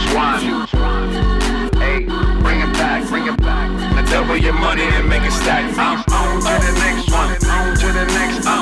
choose 0.00 0.14
one. 0.14 0.40
Hey, 1.76 2.04
bring 2.42 2.60
it 2.60 2.72
back, 2.74 3.08
bring 3.08 3.26
it 3.26 3.36
back. 3.38 3.70
Now 3.94 4.04
double 4.10 4.36
your 4.36 4.54
money 4.54 4.82
and 4.82 5.08
make 5.08 5.22
it 5.22 5.32
stack. 5.32 5.76
I'm 5.76 5.98
on 6.12 6.40
to 6.40 6.66
the 6.66 6.72
next 6.80 7.10
one, 7.12 7.30
on 7.50 7.76
to 7.76 7.86
the 7.92 8.04
next. 8.06 8.46
Uh. 8.46 8.59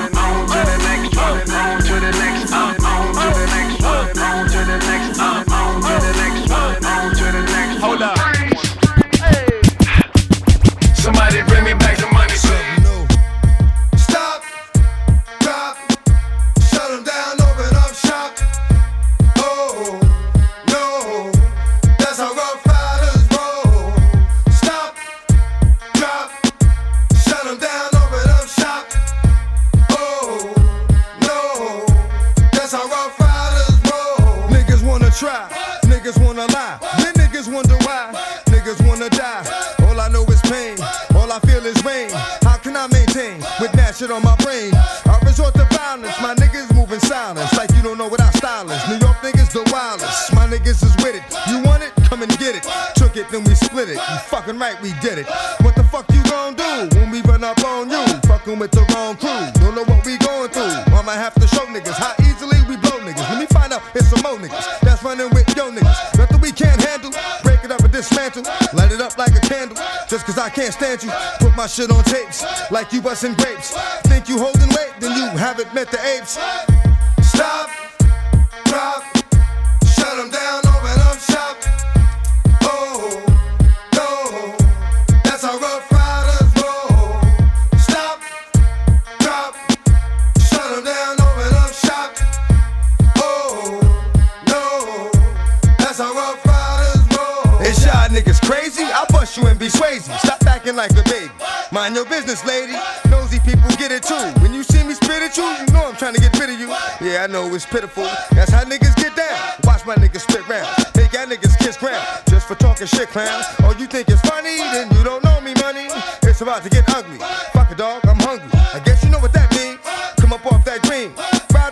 you 72.99 73.03
wasn't 73.03 73.48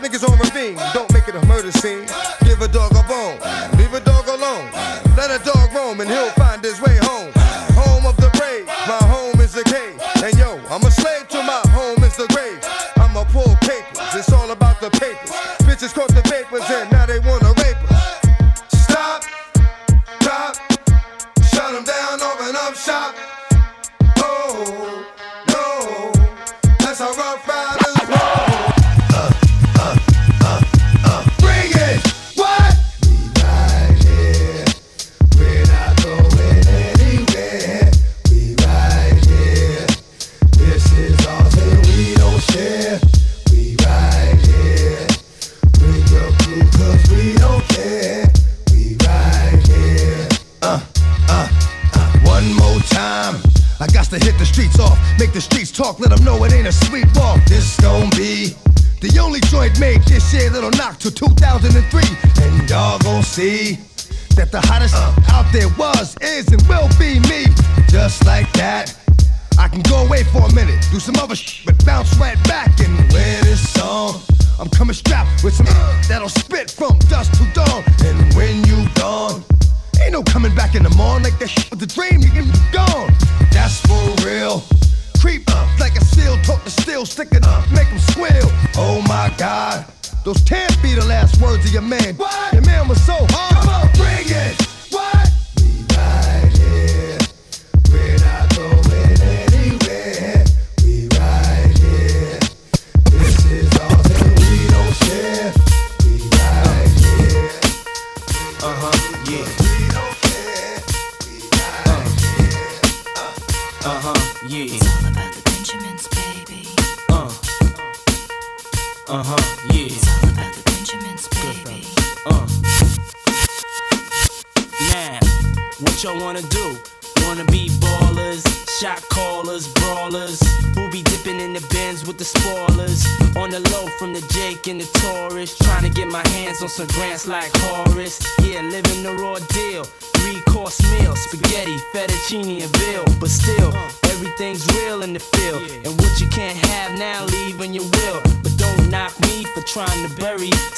niggas 0.08 0.22
on 0.22 0.45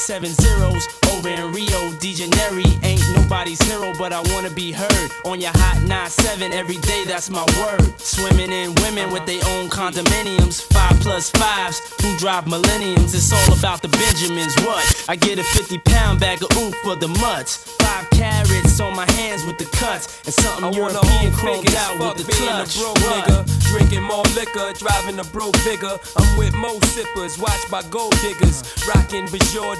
seven 0.08 0.32
zeros 0.40 0.88
over 1.12 1.28
in 1.28 1.52
Rio 1.52 1.92
de 2.00 2.14
Janeiro. 2.14 2.64
Ain't 2.82 3.04
nobody's 3.14 3.60
hero, 3.60 3.92
but 3.98 4.10
I 4.10 4.22
wanna 4.32 4.48
be 4.48 4.72
heard 4.72 5.10
on 5.26 5.38
your 5.38 5.52
hot 5.52 5.76
9-7 5.84 6.50
every 6.50 6.76
day. 6.76 7.04
That's 7.04 7.28
my 7.28 7.44
word. 7.60 7.92
Swimming 8.00 8.50
in 8.50 8.74
women 8.76 9.12
with 9.12 9.26
their 9.26 9.44
own 9.52 9.68
condominiums, 9.68 10.62
five 10.72 10.98
plus 11.00 11.28
fives 11.28 11.82
who 12.00 12.16
drive 12.16 12.46
millenniums. 12.46 13.12
It's 13.14 13.30
all 13.34 13.52
about 13.58 13.82
the 13.82 13.88
Benjamins. 13.88 14.56
What? 14.64 15.04
I 15.10 15.14
get 15.16 15.38
a 15.38 15.44
50 15.44 15.76
pound 15.84 16.20
bag 16.20 16.42
of 16.42 16.56
oof 16.56 16.74
for 16.76 16.96
the 16.96 17.08
mutts. 17.08 17.56
Five 17.82 18.08
carrots 18.10 18.80
on 18.80 18.96
my 18.96 19.10
hands 19.12 19.44
with 19.44 19.58
the 19.58 19.66
cuts, 19.76 20.22
and 20.24 20.32
something 20.32 20.64
I 20.64 20.70
European 20.70 21.32
chromed 21.32 21.74
out 21.74 21.98
with 22.00 22.26
the 22.26 22.32
clutch. 22.32 22.76
a 22.76 22.78
broke 22.80 22.98
What? 23.04 23.24
nigga, 23.28 23.68
drinking 23.70 24.02
more 24.04 24.24
liquor, 24.34 24.72
driving 24.72 25.18
a 25.18 25.24
broke 25.24 25.58
bigger. 25.64 25.98
I'm 26.16 26.38
with 26.38 26.54
mo 26.54 26.78
sippers, 26.94 27.38
watched 27.38 27.70
by 27.70 27.82
gold 27.90 28.16
diggers, 28.22 28.62
rocking 28.88 29.26
Bajor 29.26 29.76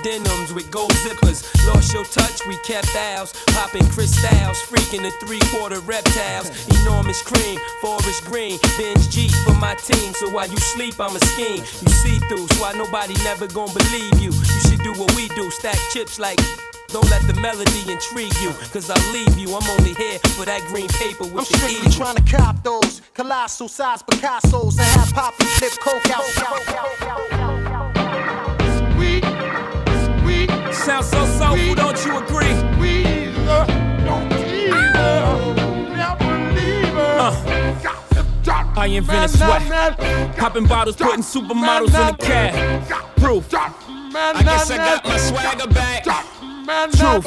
with 0.55 0.71
gold 0.71 0.93
zippers. 0.93 1.45
Lost 1.67 1.93
your 1.93 2.05
touch, 2.05 2.47
we 2.47 2.57
kept 2.59 2.95
ours, 2.97 3.33
popping 3.49 3.87
crystals, 3.89 4.59
freaking 4.63 5.03
the 5.03 5.11
three 5.25 5.41
quarter 5.53 5.81
reptiles. 5.81 6.51
Enormous 6.81 7.23
cream, 7.23 7.59
forest 7.81 8.25
green, 8.25 8.59
binge 8.77 9.09
G 9.11 9.29
for 9.45 9.55
my 9.55 9.75
team. 9.75 10.13
So 10.15 10.31
while 10.31 10.49
you 10.49 10.57
sleep, 10.57 10.99
I'm 10.99 11.15
a 11.15 11.21
scheme. 11.21 11.59
You 11.59 11.91
see 12.03 12.19
through, 12.29 12.49
so 12.49 12.63
why 12.63 12.73
nobody 12.73 13.15
never 13.25 13.47
gonna 13.47 13.73
believe 13.73 14.19
you. 14.19 14.33
You 14.33 14.61
should 14.67 14.81
do 14.81 14.93
what 14.95 15.15
we 15.15 15.29
do, 15.29 15.51
stack 15.51 15.79
chips 15.93 16.19
like. 16.19 16.41
Don't 16.89 17.09
let 17.11 17.23
the 17.27 17.35
melody 17.35 17.83
intrigue 17.87 18.35
you, 18.41 18.51
cause 18.73 18.89
I'll 18.91 19.13
leave 19.13 19.39
you. 19.39 19.55
I'm 19.55 19.69
only 19.79 19.95
here 19.95 20.19
for 20.37 20.47
that 20.47 20.63
green 20.69 20.89
paper 20.89 21.25
with 21.25 21.39
I'm 21.39 21.45
strictly 21.45 21.81
eagle. 21.81 21.93
trying 21.93 22.17
to 22.17 22.37
cop 22.37 22.63
those 22.65 23.03
colossal 23.15 23.69
size 23.69 24.03
Picasso's 24.03 24.79
and 24.79 24.89
have 24.99 25.13
Poppy 25.13 25.45
flip 25.45 25.73
coke 25.81 26.11
out. 26.11 27.68
Sounds 30.89 31.11
so 31.11 31.27
soulful, 31.27 31.75
don't 31.75 32.03
you 32.07 32.17
agree? 32.17 32.47
I 38.75 38.87
invented 38.87 39.37
sweat. 39.37 39.99
Popping 40.39 40.65
bottles, 40.65 40.97
putting 40.97 41.23
supermodels 41.23 41.89
in 41.89 41.93
the 41.93 42.25
cab. 42.25 43.17
Proof. 43.17 43.53
I 43.53 44.43
guess 44.43 44.71
I 44.71 44.79
got 44.79 45.05
my 45.05 45.19
swagger 45.19 45.67
back. 45.67 46.07
Truth. 46.69 47.25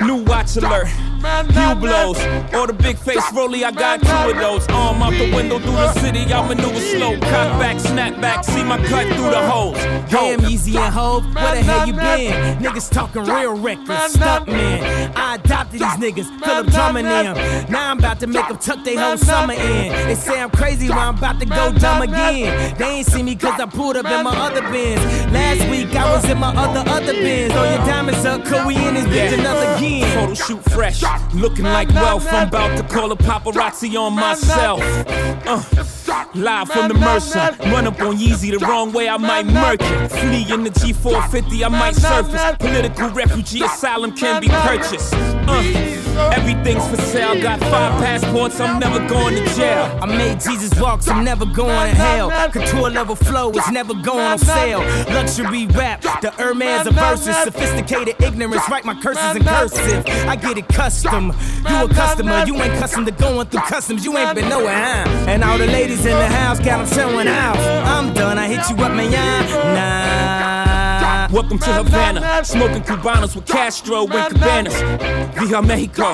New 0.00 0.24
watch 0.24 0.56
alert. 0.56 0.88
Hue 1.22 1.74
blows. 1.76 2.18
Or 2.52 2.66
the 2.66 2.72
big 2.72 2.96
face 2.96 3.22
rolly, 3.32 3.64
I 3.64 3.70
got 3.70 4.00
two 4.00 4.30
of 4.30 4.36
those. 4.36 4.66
Arm 4.68 5.02
out 5.02 5.12
the 5.12 5.32
window 5.34 5.58
through 5.58 5.72
the 5.72 5.92
city, 5.94 6.20
I 6.32 6.46
maneuver 6.48 6.80
slow. 6.80 7.12
Cut 7.20 7.60
back, 7.60 7.78
snap 7.78 8.20
back, 8.20 8.44
see 8.44 8.64
my 8.64 8.78
cut 8.86 9.06
through 9.14 9.30
the 9.30 9.48
holes. 9.48 9.78
Damn, 10.10 10.44
Easy 10.46 10.76
and 10.76 10.92
Hove, 10.92 11.24
where 11.34 11.54
the 11.54 11.62
hell 11.62 11.86
you 11.86 11.92
been? 11.92 12.58
Niggas 12.58 12.90
talking 12.90 13.22
real 13.22 13.56
reckless, 13.56 14.14
stuck 14.14 14.48
man. 14.48 15.12
I 15.14 15.36
adopted 15.36 15.80
these 15.80 15.82
niggas, 15.82 16.44
Philip 16.44 16.66
drumming 16.68 17.04
them. 17.04 17.36
Now 17.70 17.90
I'm 17.90 17.98
about 17.98 18.18
to 18.20 18.26
make 18.26 18.48
them 18.48 18.58
tuck 18.58 18.84
their 18.84 18.98
whole 18.98 19.16
summer 19.16 19.54
in. 19.54 19.92
They 20.08 20.14
say 20.14 20.40
I'm 20.40 20.50
crazy, 20.50 20.88
but 20.88 20.96
I'm 20.96 21.16
about 21.18 21.38
to 21.40 21.46
go 21.46 21.72
dumb 21.72 22.02
again. 22.02 22.76
They 22.78 22.84
ain't 22.86 23.06
see 23.06 23.22
me 23.22 23.36
cause 23.36 23.60
I 23.60 23.66
pulled 23.66 23.96
up 23.96 24.06
in 24.06 24.24
my 24.24 24.36
other 24.36 24.62
bins. 24.72 25.00
Last 25.32 25.68
week 25.70 25.94
I 25.94 26.12
was 26.12 26.28
in 26.28 26.38
my 26.38 26.54
other, 26.54 26.88
other 26.90 27.12
bins. 27.12 27.52
Throw 27.52 27.64
your 27.64 27.78
diamonds 27.86 28.24
up, 28.24 28.44
we 28.66 28.76
in 28.76 28.94
this 28.94 29.04
bitch 29.06 29.38
another 29.38 29.74
again. 29.76 30.14
Photo 30.14 30.34
shoot 30.34 30.62
fresh, 30.70 31.02
looking 31.34 31.64
like 31.64 31.88
wealth. 31.90 32.26
I'm 32.30 32.48
about 32.48 32.76
to 32.76 32.82
call 32.84 33.12
a 33.12 33.16
paparazzi 33.16 33.98
on 33.98 34.14
myself. 34.14 34.80
Uh, 35.46 35.62
live 36.34 36.68
from 36.68 36.88
the 36.88 36.94
Mercer, 36.94 37.56
run 37.70 37.86
up 37.86 38.00
on 38.00 38.16
Yeezy 38.16 38.58
the 38.58 38.64
wrong 38.64 38.92
way, 38.92 39.08
I 39.08 39.16
might 39.16 39.46
murk 39.46 39.80
it. 39.80 40.08
Flee 40.10 40.52
in 40.52 40.64
the 40.64 40.70
G450, 40.70 41.64
I 41.64 41.68
might 41.68 41.94
surface. 41.94 42.56
Political 42.58 43.10
refugee 43.10 43.62
asylum 43.62 44.14
can 44.16 44.40
be 44.40 44.48
purchased. 44.48 45.12
Uh, 45.14 46.11
everything's 46.32 46.86
for 46.88 46.96
sale. 46.96 47.40
Got 47.40 47.60
five 47.60 47.92
passports, 48.02 48.60
I'm 48.60 48.78
never 48.78 49.06
going 49.08 49.34
to 49.36 49.44
jail. 49.54 49.84
I 50.00 50.06
made 50.06 50.40
Jesus 50.40 50.78
walks, 50.80 51.08
I'm 51.08 51.24
never 51.24 51.44
going 51.46 51.90
to 51.90 51.96
hell. 51.96 52.30
Couture 52.50 52.90
level 52.90 53.16
flow 53.16 53.50
is 53.50 53.70
never 53.70 53.94
going 53.94 54.20
on 54.20 54.38
sale. 54.38 54.80
Luxury 55.14 55.66
rap, 55.68 56.02
the 56.20 56.30
Hermes 56.32 56.86
of 56.86 56.94
verses. 56.94 57.36
Sophisticated 57.36 58.16
ignorance, 58.22 58.68
write 58.68 58.84
my 58.84 58.94
curses 59.00 59.36
in 59.36 59.44
cursive. 59.44 60.04
I 60.26 60.36
get 60.36 60.58
it 60.58 60.68
custom. 60.68 61.32
You 61.68 61.84
a 61.84 61.88
customer, 61.88 62.44
you 62.46 62.56
ain't 62.56 62.74
custom 62.78 63.04
to 63.04 63.12
going 63.12 63.48
through 63.48 63.60
customs. 63.62 64.04
You 64.04 64.16
ain't 64.16 64.34
been 64.34 64.48
nowhere, 64.48 64.74
huh? 64.74 65.08
And 65.28 65.44
all 65.44 65.58
the 65.58 65.66
ladies 65.66 66.04
in 66.04 66.18
the 66.18 66.28
house 66.28 66.58
got 66.58 66.78
them 66.78 66.98
showing 66.98 67.28
out. 67.28 67.56
I'm 67.86 68.12
done, 68.14 68.38
I 68.38 68.48
hit 68.48 68.68
you 68.70 68.82
up, 68.84 68.92
man. 68.92 69.12
Nah. 69.12 70.51
Welcome 71.32 71.58
to 71.60 71.72
Havana, 71.72 72.44
smoking 72.44 72.82
Cubanos 72.82 73.34
with 73.34 73.46
Castro 73.46 74.06
and 74.06 74.34
Cabanas. 74.34 74.74
Via 75.34 75.62
Mexico. 75.62 76.12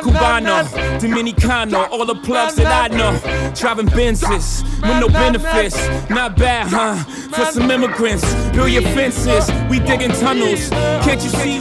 Cubano, 0.00 0.64
Dominicano, 0.98 1.86
all 1.90 2.06
the 2.06 2.14
plugs 2.14 2.54
that 2.54 2.90
I 2.90 2.96
know. 2.96 3.12
Driving 3.54 3.86
Benzes 3.88 4.62
with 4.80 4.98
no 4.98 5.08
benefits. 5.08 5.76
Not 6.08 6.38
bad, 6.38 6.68
huh? 6.68 7.04
For 7.34 7.52
some 7.52 7.70
immigrants, 7.70 8.24
build 8.52 8.70
your 8.70 8.80
fences. 8.80 9.50
We 9.68 9.78
digging 9.78 10.12
tunnels. 10.12 10.70
Can't 11.04 11.22
you 11.22 11.28
see? 11.28 11.58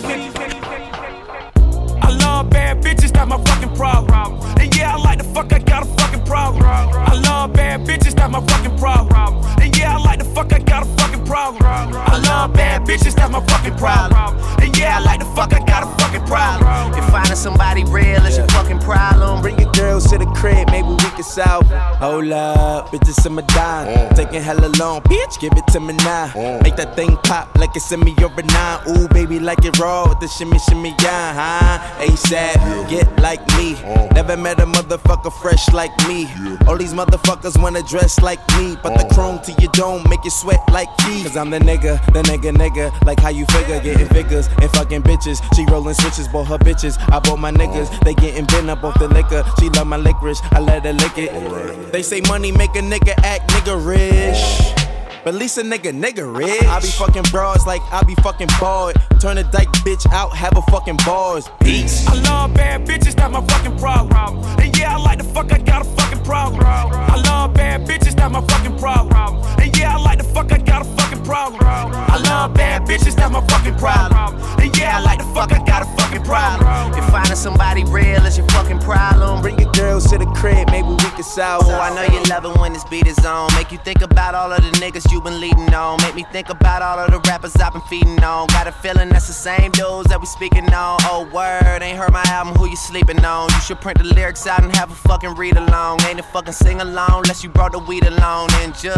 I 2.01 2.17
love 2.21 2.49
bad 2.49 2.81
bitches, 2.81 3.11
that's 3.11 3.27
my 3.27 3.43
fucking 3.43 3.75
problem. 3.75 4.39
And 4.57 4.73
yeah, 4.73 4.95
I 4.95 4.97
like 4.97 5.17
the 5.17 5.25
fuck, 5.25 5.51
I 5.51 5.59
got 5.59 5.85
problem. 6.25 6.63
I 6.63 7.13
love 7.13 7.53
bad 7.53 7.81
bitches, 7.85 8.15
that's 8.15 8.31
my 8.31 8.41
fucking 8.41 8.77
problem. 8.77 9.45
And 9.61 9.77
yeah, 9.77 9.95
I 9.95 9.97
like 9.97 10.19
the 10.19 10.25
fuck, 10.25 10.51
I 10.53 10.59
got 10.59 10.83
a 10.83 10.89
fucking 10.97 11.25
problem. 11.25 11.63
I 11.63 12.17
love 12.17 12.53
bad 12.53 12.81
bitches, 12.83 13.15
that's 13.15 13.31
my 13.31 13.43
fucking 13.45 13.77
problem. 13.77 14.37
And 14.61 14.77
yeah, 14.77 14.97
I 14.97 14.99
like 14.99 15.19
the 15.19 15.25
fuck, 15.25 15.53
I 15.53 15.59
got 15.59 15.83
a 15.83 15.85
fucking 15.85 15.95
problem. 15.95 16.04
If 16.23 17.05
finding 17.11 17.35
somebody 17.35 17.83
real 17.85 18.25
is 18.25 18.37
your 18.37 18.47
fucking 18.47 18.79
problem, 18.79 19.41
Bring 19.41 19.59
your 19.59 19.71
girls 19.73 20.09
to 20.09 20.17
the 20.17 20.25
crib, 20.27 20.69
maybe 20.71 20.87
we 20.87 20.97
can 20.97 21.23
solve. 21.23 21.67
Hold 21.99 22.31
up, 22.31 22.89
bitches 22.89 23.25
in 23.25 23.33
my 23.33 23.41
dime. 23.41 23.87
Mm. 23.87 24.15
Taking 24.15 24.41
hella 24.41 24.67
long, 24.79 25.01
bitch, 25.01 25.39
give 25.39 25.53
it 25.53 25.67
to 25.67 25.79
me 25.79 25.93
now. 25.97 26.27
Mm. 26.27 26.63
Make 26.63 26.75
that 26.77 26.95
thing 26.95 27.17
pop 27.17 27.55
like 27.57 27.75
it's 27.75 27.91
in 27.91 27.99
me 27.99 28.15
over 28.23 28.41
nine. 28.41 28.79
Ooh, 28.89 29.07
baby, 29.09 29.39
like 29.39 29.63
it 29.65 29.77
raw 29.77 30.07
with 30.07 30.19
the 30.19 30.27
shimmy, 30.27 30.57
shimmy, 30.59 30.95
yeah, 31.01 31.33
huh? 31.33 32.03
ASAP, 32.05 32.89
get 32.89 33.07
like 33.19 33.41
me. 33.57 33.75
Mm. 33.75 34.13
Never 34.13 34.37
met 34.37 34.59
a 34.59 34.65
motherfucker 34.65 35.33
fresh 35.41 35.71
like 35.73 35.95
me. 36.07 36.27
All 36.67 36.77
these 36.77 36.93
motherfuckers 36.93 37.61
wanna 37.61 37.83
dress 37.83 38.19
like 38.21 38.39
me. 38.57 38.77
But 38.81 38.97
the 38.97 39.13
chrome 39.13 39.39
to 39.39 39.51
your 39.61 39.71
dome 39.73 40.03
make 40.09 40.23
you 40.23 40.31
sweat 40.31 40.61
like 40.71 40.89
me. 41.07 41.23
Cause 41.23 41.37
I'm 41.37 41.49
the 41.49 41.59
nigga, 41.59 42.03
the 42.13 42.23
nigga, 42.23 42.55
nigga. 42.55 43.05
Like 43.05 43.19
how 43.19 43.29
you 43.29 43.45
figure, 43.47 43.79
getting 43.81 44.07
figures 44.07 44.47
and 44.61 44.71
fucking 44.71 45.03
bitches. 45.03 45.41
She 45.55 45.65
rolling 45.65 45.95
switches, 46.05 46.27
bought 46.27 46.47
her 46.47 46.57
bitches. 46.57 46.97
I 47.11 47.19
bought 47.19 47.39
my 47.39 47.51
niggas, 47.51 47.99
they 48.03 48.13
getting 48.13 48.45
bent 48.45 48.69
up 48.69 48.83
off 48.83 48.97
the 48.99 49.07
liquor. 49.07 49.43
She 49.59 49.69
love 49.69 49.87
my 49.87 49.97
licorice, 49.97 50.41
I 50.51 50.59
let 50.59 50.85
her 50.85 50.93
lick 50.93 51.17
it. 51.17 51.91
They 51.91 52.03
say 52.03 52.21
money 52.27 52.51
make 52.51 52.75
a 52.75 52.81
nigga 52.81 53.13
act 53.23 53.49
nigga 53.49 53.75
rich. 53.85 54.84
But 55.25 55.33
Lisa 55.33 55.63
nigga, 55.63 55.91
nigga 55.91 56.23
rich. 56.37 56.61
I 56.65 56.79
be 56.79 56.85
fucking 56.85 57.23
broads 57.31 57.65
like 57.65 57.81
I 57.91 58.03
be 58.03 58.13
fucking 58.21 58.47
bald. 58.59 58.93
Turn 59.19 59.39
a 59.39 59.43
dyke 59.43 59.71
bitch 59.81 60.05
out, 60.13 60.37
have 60.37 60.55
a 60.55 60.61
fucking 60.69 60.97
bars. 60.97 61.49
Beats. 61.61 62.07
I 62.07 62.13
love 62.13 62.53
bad 62.53 62.85
bitches, 62.85 63.15
that's 63.15 63.33
my 63.33 63.43
fucking 63.47 63.75
problem. 63.79 64.43
And 64.59 64.77
yeah, 64.77 64.93
I 64.93 64.97
like 64.97 65.17
the 65.17 65.23
fuck, 65.23 65.51
I 65.51 65.57
got 65.57 65.81
a 65.81 65.89
fucking 65.97 66.23
problem. 66.23 66.61
I 66.63 67.15
love 67.25 67.55
bad 67.55 67.87
bitches, 67.87 68.15
that's 68.15 68.31
my 68.31 68.41
fucking 68.41 68.77
problem. 68.77 69.41
And 69.59 69.75
yeah, 69.75 69.95
I 69.95 69.97
like 69.97 70.19
the 70.19 70.25
fuck, 70.25 70.51
I 70.51 70.59
got 70.59 70.83
a 70.83 70.85
fucking 70.85 71.23
problem. 71.23 71.59
I 71.63 72.17
love 72.17 72.53
bad 72.53 72.83
bitches, 72.83 73.15
that's 73.15 73.31
my 73.31 73.41
fucking 73.47 73.79
problem. 73.79 74.39
And 74.61 74.77
yeah, 74.77 74.97
I 74.97 75.01
like 75.01 75.17
the 75.17 75.25
fuck, 75.33 75.51
I 75.51 75.57
got 75.65 75.81
a 75.81 75.85
fucking 75.97 76.23
problem. 76.23 76.93
If 76.93 77.05
finding 77.09 77.35
somebody 77.35 77.83
real 77.85 78.23
is 78.27 78.37
your 78.37 78.47
fucking 78.49 78.79
problem, 78.79 79.41
bring 79.41 79.57
your 79.59 79.71
girls 79.71 80.07
to 80.11 80.19
the 80.19 80.27
crib, 80.37 80.69
maybe 80.69 80.87
we 80.87 80.97
can 80.97 81.23
sell. 81.23 81.61
Oh, 81.63 81.79
I 81.79 81.89
know 81.95 82.03
you 82.13 82.21
love 82.29 82.45
it 82.45 82.55
when 82.59 82.73
this 82.73 82.83
beat 82.83 83.07
is 83.07 83.25
on. 83.25 83.51
Make 83.55 83.71
you 83.71 83.79
think 83.79 84.01
about 84.01 84.35
all 84.35 84.51
of 84.53 84.61
the 84.61 84.69
niggas 84.77 85.11
you 85.11 85.14
you 85.15 85.21
been 85.21 85.39
leading 85.39 85.73
on. 85.73 85.97
Make 86.01 86.15
me 86.15 86.25
think 86.31 86.49
about 86.49 86.81
all 86.81 86.99
of 86.99 87.09
the 87.09 87.19
rappers 87.29 87.55
I've 87.55 87.71
been 87.71 87.81
feeding 87.83 88.21
on. 88.21 88.47
Got 88.47 88.67
a 88.67 88.71
feeling 88.71 89.09
that's 89.09 89.27
the 89.27 89.33
same 89.33 89.71
dudes 89.71 90.09
that 90.09 90.19
we 90.19 90.25
speaking 90.25 90.65
on. 90.73 90.99
Oh, 91.03 91.29
word, 91.33 91.81
ain't 91.81 91.97
heard 91.97 92.11
my 92.11 92.23
album, 92.27 92.53
who 92.55 92.67
you 92.67 92.75
sleeping 92.75 93.23
on? 93.23 93.49
You 93.49 93.59
should 93.61 93.79
print 93.79 93.97
the 93.97 94.03
lyrics 94.03 94.45
out 94.45 94.61
and 94.63 94.75
have 94.75 94.91
a 94.91 94.95
fucking 94.95 95.35
read 95.35 95.55
along. 95.55 96.01
Ain't 96.03 96.19
a 96.19 96.23
fucking 96.23 96.53
sing 96.53 96.81
along 96.81 97.23
unless 97.23 97.43
you 97.43 97.49
brought 97.49 97.71
the 97.71 97.79
weed 97.79 98.05
along. 98.05 98.49
And 98.55 98.73
just, 98.73 98.97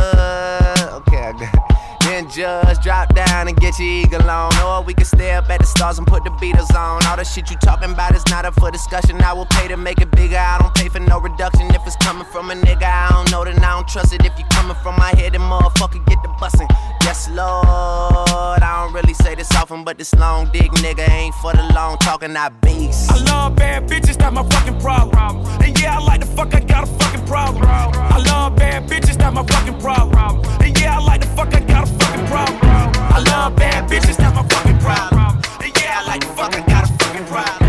okay, 0.93 1.17
I 1.17 1.31
got 1.33 1.53
it. 1.53 1.77
Then 2.07 2.29
just 2.29 2.81
drop 2.81 3.13
down 3.13 3.49
and 3.49 3.57
get 3.57 3.77
your 3.79 3.89
eagle 3.89 4.29
on. 4.29 4.55
Or 4.63 4.81
we 4.81 4.93
can 4.93 5.03
stay 5.03 5.31
up 5.31 5.49
at 5.49 5.59
the 5.59 5.65
stars 5.65 5.97
and 5.97 6.07
put 6.07 6.23
the 6.23 6.29
Beatles 6.39 6.73
on. 6.73 7.05
All 7.05 7.17
the 7.17 7.25
shit 7.25 7.51
you 7.51 7.57
talking 7.57 7.91
about 7.91 8.15
is 8.15 8.25
not 8.29 8.45
up 8.45 8.53
for 8.53 8.71
discussion. 8.71 9.21
I 9.21 9.33
will 9.33 9.45
pay 9.45 9.67
to 9.67 9.75
make 9.75 9.99
it 9.99 10.09
bigger. 10.11 10.37
I 10.37 10.57
don't 10.57 10.73
pay 10.73 10.87
for 10.87 11.01
no 11.01 11.19
reduction. 11.19 11.67
If 11.75 11.85
it's 11.85 11.97
coming 11.97 12.25
from 12.25 12.49
a 12.49 12.53
nigga, 12.53 12.83
I 12.83 13.09
don't 13.11 13.29
know, 13.29 13.43
then 13.43 13.59
I 13.59 13.75
don't 13.75 13.87
trust 13.89 14.13
it. 14.13 14.23
If 14.25 14.39
you 14.39 14.45
coming 14.51 14.77
from 14.81 14.95
my 14.95 15.13
head, 15.17 15.33
then 15.33 15.41
motherfucker 15.41 16.06
get 16.07 16.21
the 16.23 16.29
bussin'. 16.39 16.67
Yes, 17.03 17.29
Lord. 17.29 18.61
I 18.61 18.83
don't 18.83 18.93
really 18.93 19.13
say 19.13 19.35
this 19.35 19.53
often, 19.55 19.83
but 19.83 19.97
this 19.97 20.13
long 20.15 20.49
dick 20.51 20.71
nigga 20.83 21.09
ain't 21.09 21.35
for 21.35 21.53
the 21.53 21.63
long 21.73 21.97
talking, 21.99 22.35
I 22.35 22.49
beast. 22.49 23.11
I 23.11 23.17
love 23.23 23.55
bad 23.55 23.87
bitches, 23.87 24.17
that's 24.17 24.33
my 24.33 24.43
fucking 24.43 24.79
problem. 24.79 25.45
And 25.61 25.79
yeah, 25.79 25.97
I 25.97 26.03
like 26.03 26.21
the 26.21 26.27
fuck, 26.27 26.53
I 26.53 26.59
got 26.59 26.83
a 26.83 26.87
fucking 26.87 27.25
problem. 27.25 27.63
I 27.65 28.17
love 28.27 28.55
bad 28.55 28.89
bitches, 28.89 29.17
that's 29.17 29.33
my 29.33 29.43
fucking 29.45 29.79
problem. 29.79 30.43
And 30.61 30.79
yeah, 30.79 30.97
I 30.97 31.03
like 31.03 31.21
the 31.21 31.27
fuck, 31.27 31.53
I 31.53 31.59
got 31.61 31.87
a 31.89 31.91
fucking 31.99 32.25
problem. 32.27 32.59
I 32.61 33.19
love 33.19 33.55
bad 33.55 33.89
bitches, 33.89 34.17
that's 34.17 34.35
my 34.35 34.47
fucking 34.47 34.79
problem. 34.79 35.41
And 35.63 35.81
yeah, 35.81 36.01
I 36.01 36.07
like 36.07 36.21
the 36.21 36.27
fuck, 36.27 36.55
I 36.55 36.61
got 36.67 36.89
a 36.89 36.93
fucking 36.93 37.25
problem. 37.25 37.66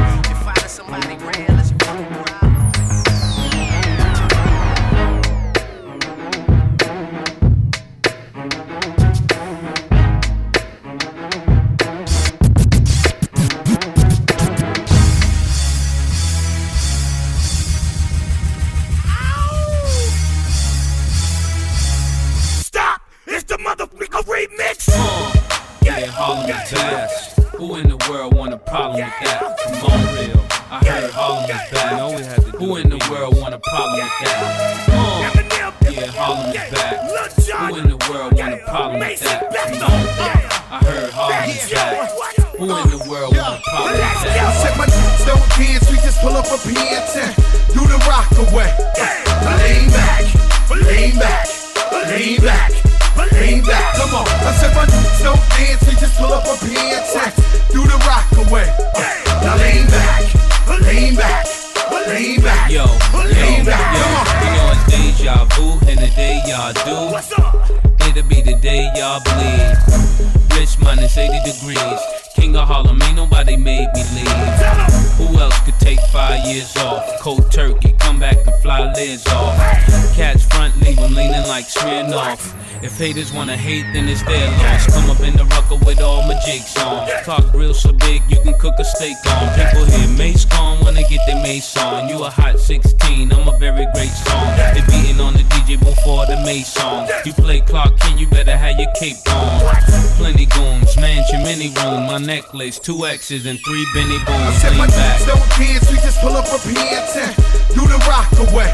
two 102.89 103.05
X's 103.05 103.45
and 103.45 103.61
three 103.67 103.87
Benny 103.93 104.17
Booms. 104.25 104.49
I 104.49 104.53
said 104.53 104.77
my 104.79 104.87
dudes 104.87 105.27
don't 105.27 105.51
dance, 105.61 105.91
we 105.91 105.97
just 105.99 106.19
pull 106.23 106.33
up 106.33 106.47
a 106.47 106.59
pants 106.73 107.17
and 107.17 107.37
do 107.75 107.83
the 107.85 108.03
rock 108.09 108.33
away. 108.49 108.68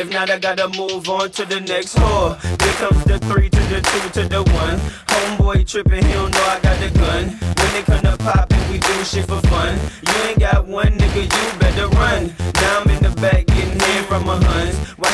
If 0.00 0.10
not, 0.10 0.30
I 0.30 0.38
gotta 0.38 0.66
move 0.66 1.10
on 1.10 1.30
to 1.32 1.44
the 1.44 1.60
next 1.60 1.94
whore. 1.94 2.40
Here 2.40 2.72
comes 2.80 3.04
the 3.04 3.18
three 3.28 3.50
to 3.50 3.60
the 3.68 3.82
two 3.82 4.22
to 4.22 4.28
the 4.30 4.42
one. 4.56 4.78
Homeboy 5.12 5.68
tripping, 5.68 6.02
he 6.02 6.12
don't 6.14 6.32
know 6.32 6.40
I 6.40 6.58
got 6.60 6.80
the 6.80 6.88
gun. 6.98 7.24
When 7.28 7.76
it 7.76 7.84
come 7.84 8.00
to 8.08 8.16
poppin', 8.16 8.72
we 8.72 8.78
do 8.78 9.04
shit 9.04 9.26
for 9.26 9.42
fun. 9.52 9.78
You 10.08 10.14
ain't 10.24 10.38
got 10.38 10.66
one 10.66 10.96
nigga, 10.96 11.24
you 11.28 11.58
better 11.60 11.88
run. 11.88 12.32
Now 12.54 12.80
I'm 12.80 12.88
in 12.88 13.02
the 13.02 13.10
back 13.20 13.44
getting 13.44 13.78
hit 13.78 14.06
from 14.06 14.24
my 14.24 14.42
huns. 14.42 14.74
Why 14.96 15.09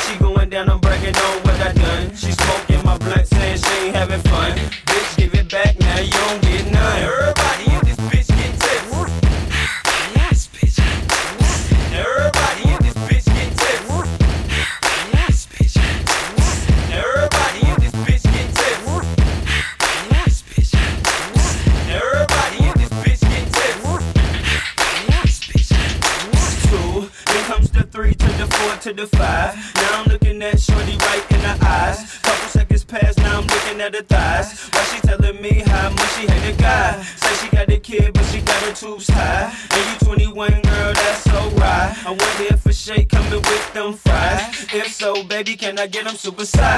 Get 45.89 46.05
them 46.05 46.17
super 46.17 46.45
size. 46.45 46.76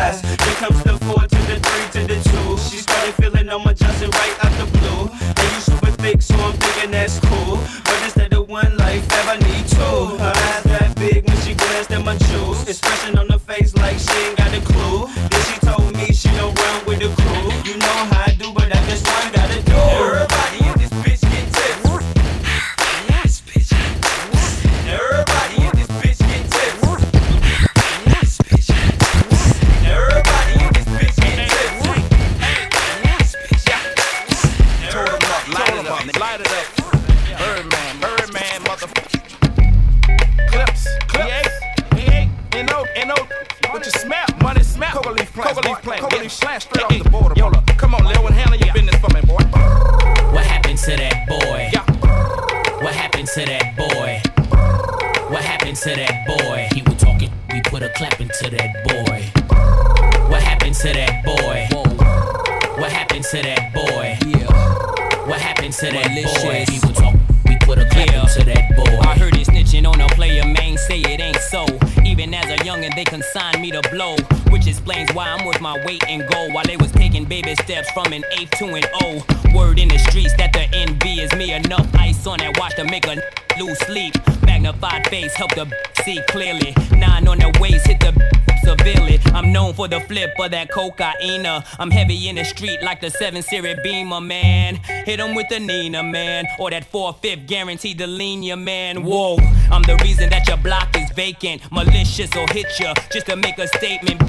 Of 90.39 90.51
that 90.53 90.71
cocaine. 90.71 91.47
I'm 91.47 91.91
heavy 91.91 92.29
in 92.29 92.37
the 92.37 92.45
street 92.45 92.83
like 92.83 93.01
the 93.01 93.11
7 93.11 93.43
Series 93.43 93.79
Beamer, 93.83 94.21
man. 94.21 94.77
Hit 95.05 95.21
'em 95.21 95.35
with 95.35 95.49
the 95.49 95.61
Nina, 95.61 96.03
man. 96.03 96.47
Or 96.59 96.71
that 96.71 96.85
4 96.85 97.15
5 97.23 97.47
guaranteed 97.47 97.99
to 97.99 98.07
lean 98.07 98.43
ya, 98.43 98.57
man. 98.57 99.03
Whoa, 99.05 99.39
I'm 99.71 99.83
the 99.83 99.97
reason 100.03 100.31
that 100.31 100.47
your 100.49 100.57
block 100.59 100.97
is 100.97 101.11
vacant. 101.13 101.63
Malicious 101.71 102.31
will 102.35 102.47
hit 102.49 102.67
ya 102.79 102.95
just 103.13 103.27
to 103.27 103.37
make 103.37 103.59
a 103.59 103.69
statement. 103.69 104.21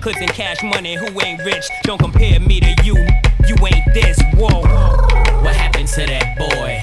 Clips 0.00 0.20
and 0.20 0.32
cash 0.32 0.62
money, 0.62 0.94
who 0.94 1.06
ain't 1.24 1.44
rich? 1.44 1.66
Don't 1.82 1.98
compare 1.98 2.38
me 2.40 2.60
to 2.60 2.74
you. 2.84 2.96
You 3.46 3.56
ain't 3.66 3.94
this. 3.94 4.18
Whoa. 4.34 4.60
What 5.42 5.56
happened 5.56 5.88
to 5.88 6.06
that 6.06 6.36
boy? 6.38 6.80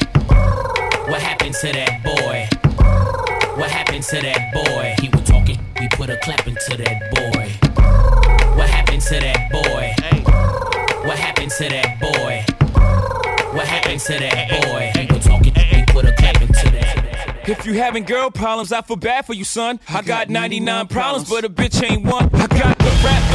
What 1.10 1.22
happened 1.22 1.56
to 1.56 1.72
that 1.72 2.04
boy? 2.04 2.48
What 3.56 3.70
happened 3.70 4.04
to 4.04 4.22
that 4.22 4.54
boy? 4.54 4.96
He 5.00 5.08
was 5.10 5.22
talking, 5.22 5.58
we 5.80 5.88
put 5.90 6.10
a 6.10 6.18
clap 6.18 6.46
into 6.48 6.76
that 6.78 7.10
boy. 7.16 7.85
What 8.96 9.04
happened 9.04 9.20
to 9.20 9.20
that 9.20 9.52
boy? 9.52 11.06
What 11.06 11.18
happened 11.18 11.52
to 11.52 11.64
that 11.68 12.00
boy? 12.00 12.46
What 13.54 13.68
happened 13.68 14.00
to 14.00 14.14
that 14.14 14.50
boy? 14.64 15.14
Was 15.14 15.26
talking, 15.26 15.54
we 15.54 15.84
put 15.88 16.06
a 16.06 16.14
clap 16.14 16.42
into 16.42 16.72
that. 16.72 17.44
If 17.46 17.66
you 17.66 17.74
having 17.74 18.06
girl 18.06 18.32
problems, 18.32 18.72
I 18.72 18.82
feel 18.84 18.96
bad 18.96 19.26
for 19.26 19.34
you, 19.34 19.44
son. 19.44 19.82
I 19.90 20.02
got 20.02 20.30
99 20.30 20.88
problems, 20.88 21.30
but 21.30 21.44
a 21.44 21.50
bitch 21.50 21.84
ain't 21.84 22.06
one. 22.06 22.34
I 22.36 22.48
got 22.48 22.78
the 22.78 23.02
rap 23.04 23.35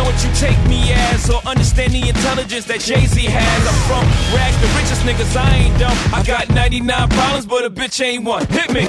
what 0.03 0.17
you 0.23 0.31
take 0.35 0.57
me 0.67 0.91
as 0.93 1.29
or 1.29 1.41
understand 1.45 1.93
the 1.93 2.09
intelligence 2.09 2.65
that 2.65 2.79
Jay 2.79 3.05
Z 3.05 3.21
has. 3.25 3.61
I'm 3.67 3.79
from 3.87 4.05
rags, 4.35 4.57
the 4.61 4.69
richest 4.77 5.01
niggas, 5.03 5.35
I 5.35 5.67
ain't 5.67 5.79
dumb. 5.79 5.97
I 6.13 6.23
got 6.23 6.49
99 6.49 7.09
problems, 7.09 7.45
but 7.45 7.65
a 7.65 7.69
bitch 7.69 8.03
ain't 8.03 8.23
one. 8.23 8.45
Hit 8.47 8.71
me. 8.73 8.87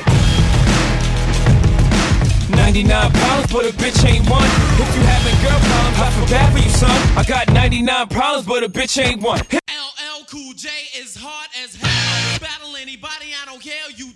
99 2.56 3.12
problems, 3.12 3.52
but 3.52 3.64
a 3.66 3.72
bitch 3.72 4.04
ain't 4.04 4.28
one. 4.28 4.48
If 4.78 4.88
you 4.94 5.02
having 5.02 5.36
girl 5.42 5.58
problems, 5.58 5.98
I 5.98 6.10
feel 6.16 6.28
bad 6.28 6.52
for 6.52 6.58
you, 6.58 6.70
son. 6.70 7.18
I 7.18 7.24
got 7.26 7.52
99 7.52 8.08
problems, 8.08 8.46
but 8.46 8.62
a 8.62 8.68
bitch 8.68 9.02
ain't 9.02 9.22
one. 9.22 9.40
LL 9.40 10.24
Cool 10.30 10.52
J 10.54 10.68
is 10.96 11.16
hard 11.16 11.48
as 11.62 11.74
hell. 11.74 12.38
Battle 12.40 12.76
anybody, 12.76 13.32
I 13.40 13.46
don't 13.46 13.60
care, 13.60 13.90
you 13.96 14.12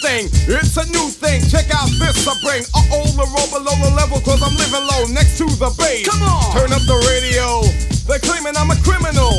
thing. 0.00 0.30
It's 0.46 0.76
a 0.76 0.86
new 0.90 1.08
thing. 1.10 1.42
Check 1.50 1.70
out 1.74 1.90
this 1.98 2.26
I 2.26 2.34
bring. 2.42 2.62
Uh 2.74 2.94
oh, 2.94 3.06
the 3.14 3.26
roll 3.34 3.48
below 3.50 3.74
the 3.82 3.92
level, 3.94 4.20
cause 4.20 4.42
I'm 4.42 4.54
living 4.54 4.84
low 4.86 5.02
next 5.14 5.38
to 5.38 5.46
the 5.58 5.70
base. 5.78 6.06
Come 6.06 6.22
on! 6.22 6.54
Turn 6.54 6.70
up 6.72 6.82
the 6.86 6.98
radio. 7.10 7.62
They're 8.06 8.22
claiming 8.22 8.56
I'm 8.56 8.70
a 8.70 8.78
criminal. 8.86 9.32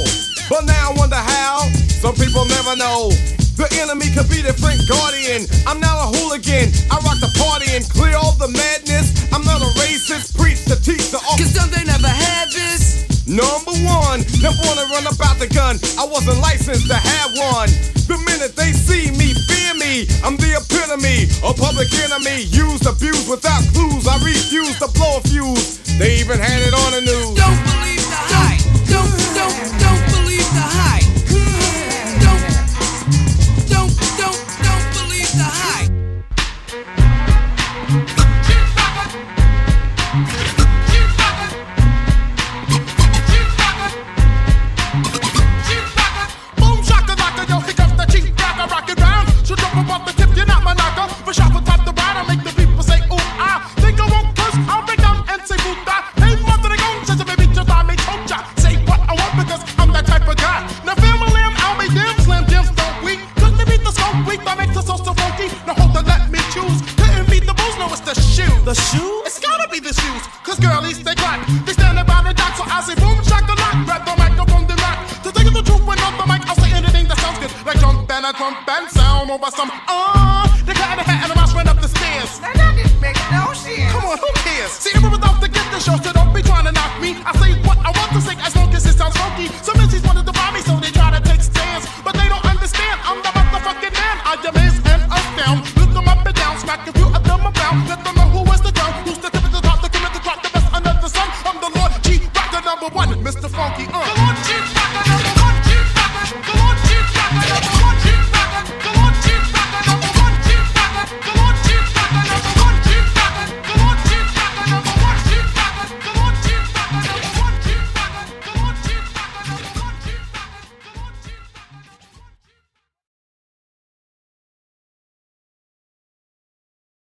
But 0.49 0.65
now 0.65 0.91
I 0.91 0.93
wonder 0.97 1.19
how. 1.19 1.69
Some 2.01 2.15
people 2.15 2.45
never 2.45 2.75
know. 2.75 3.11
The 3.59 3.67
enemy 3.83 4.07
could 4.15 4.29
be 4.31 4.39
the 4.39 4.55
Frank 4.55 4.79
Guardian. 4.87 5.43
I'm 5.67 5.79
now 5.79 5.99
a 5.99 6.07
hooligan. 6.15 6.71
I 6.87 6.95
rock 7.03 7.19
the 7.19 7.31
party 7.35 7.75
and 7.75 7.83
clear 7.91 8.15
all 8.15 8.33
the 8.39 8.47
madness. 8.47 9.11
I'm 9.33 9.43
not 9.43 9.59
a 9.61 9.69
racist. 9.79 10.37
Preach 10.37 10.63
to 10.71 10.79
teach 10.79 11.11
the 11.11 11.19
Cause 11.19 11.51
some 11.51 11.69
they 11.71 11.83
never 11.83 12.07
had 12.07 12.47
this. 12.51 13.08
Number 13.29 13.77
one, 13.85 14.25
never 14.41 14.57
wanna 14.65 14.89
run 14.89 15.05
about 15.05 15.37
the 15.37 15.45
gun. 15.45 15.77
I 16.01 16.05
wasn't 16.09 16.41
licensed 16.41 16.89
to 16.89 16.97
have 16.97 17.29
one. 17.37 17.69
The 18.09 18.17
minute 18.25 18.57
they 18.57 18.73
see 18.73 19.13
me, 19.13 19.37
fear 19.45 19.77
me. 19.77 20.09
I'm 20.25 20.33
the 20.33 20.57
epitome, 20.57 21.29
a 21.45 21.53
public 21.53 21.93
enemy. 22.09 22.49
Used, 22.49 22.89
abused 22.89 23.29
without 23.29 23.61
clues. 23.69 24.09
I 24.09 24.17
refuse 24.25 24.79
to 24.81 24.89
blow 24.97 25.17
a 25.17 25.21
fuse. 25.29 25.77
They 26.01 26.17
even 26.17 26.39
had 26.41 26.57
it 26.65 26.73
on 26.73 26.89
the 26.97 27.01
news. 27.05 27.37
Don't 27.37 27.58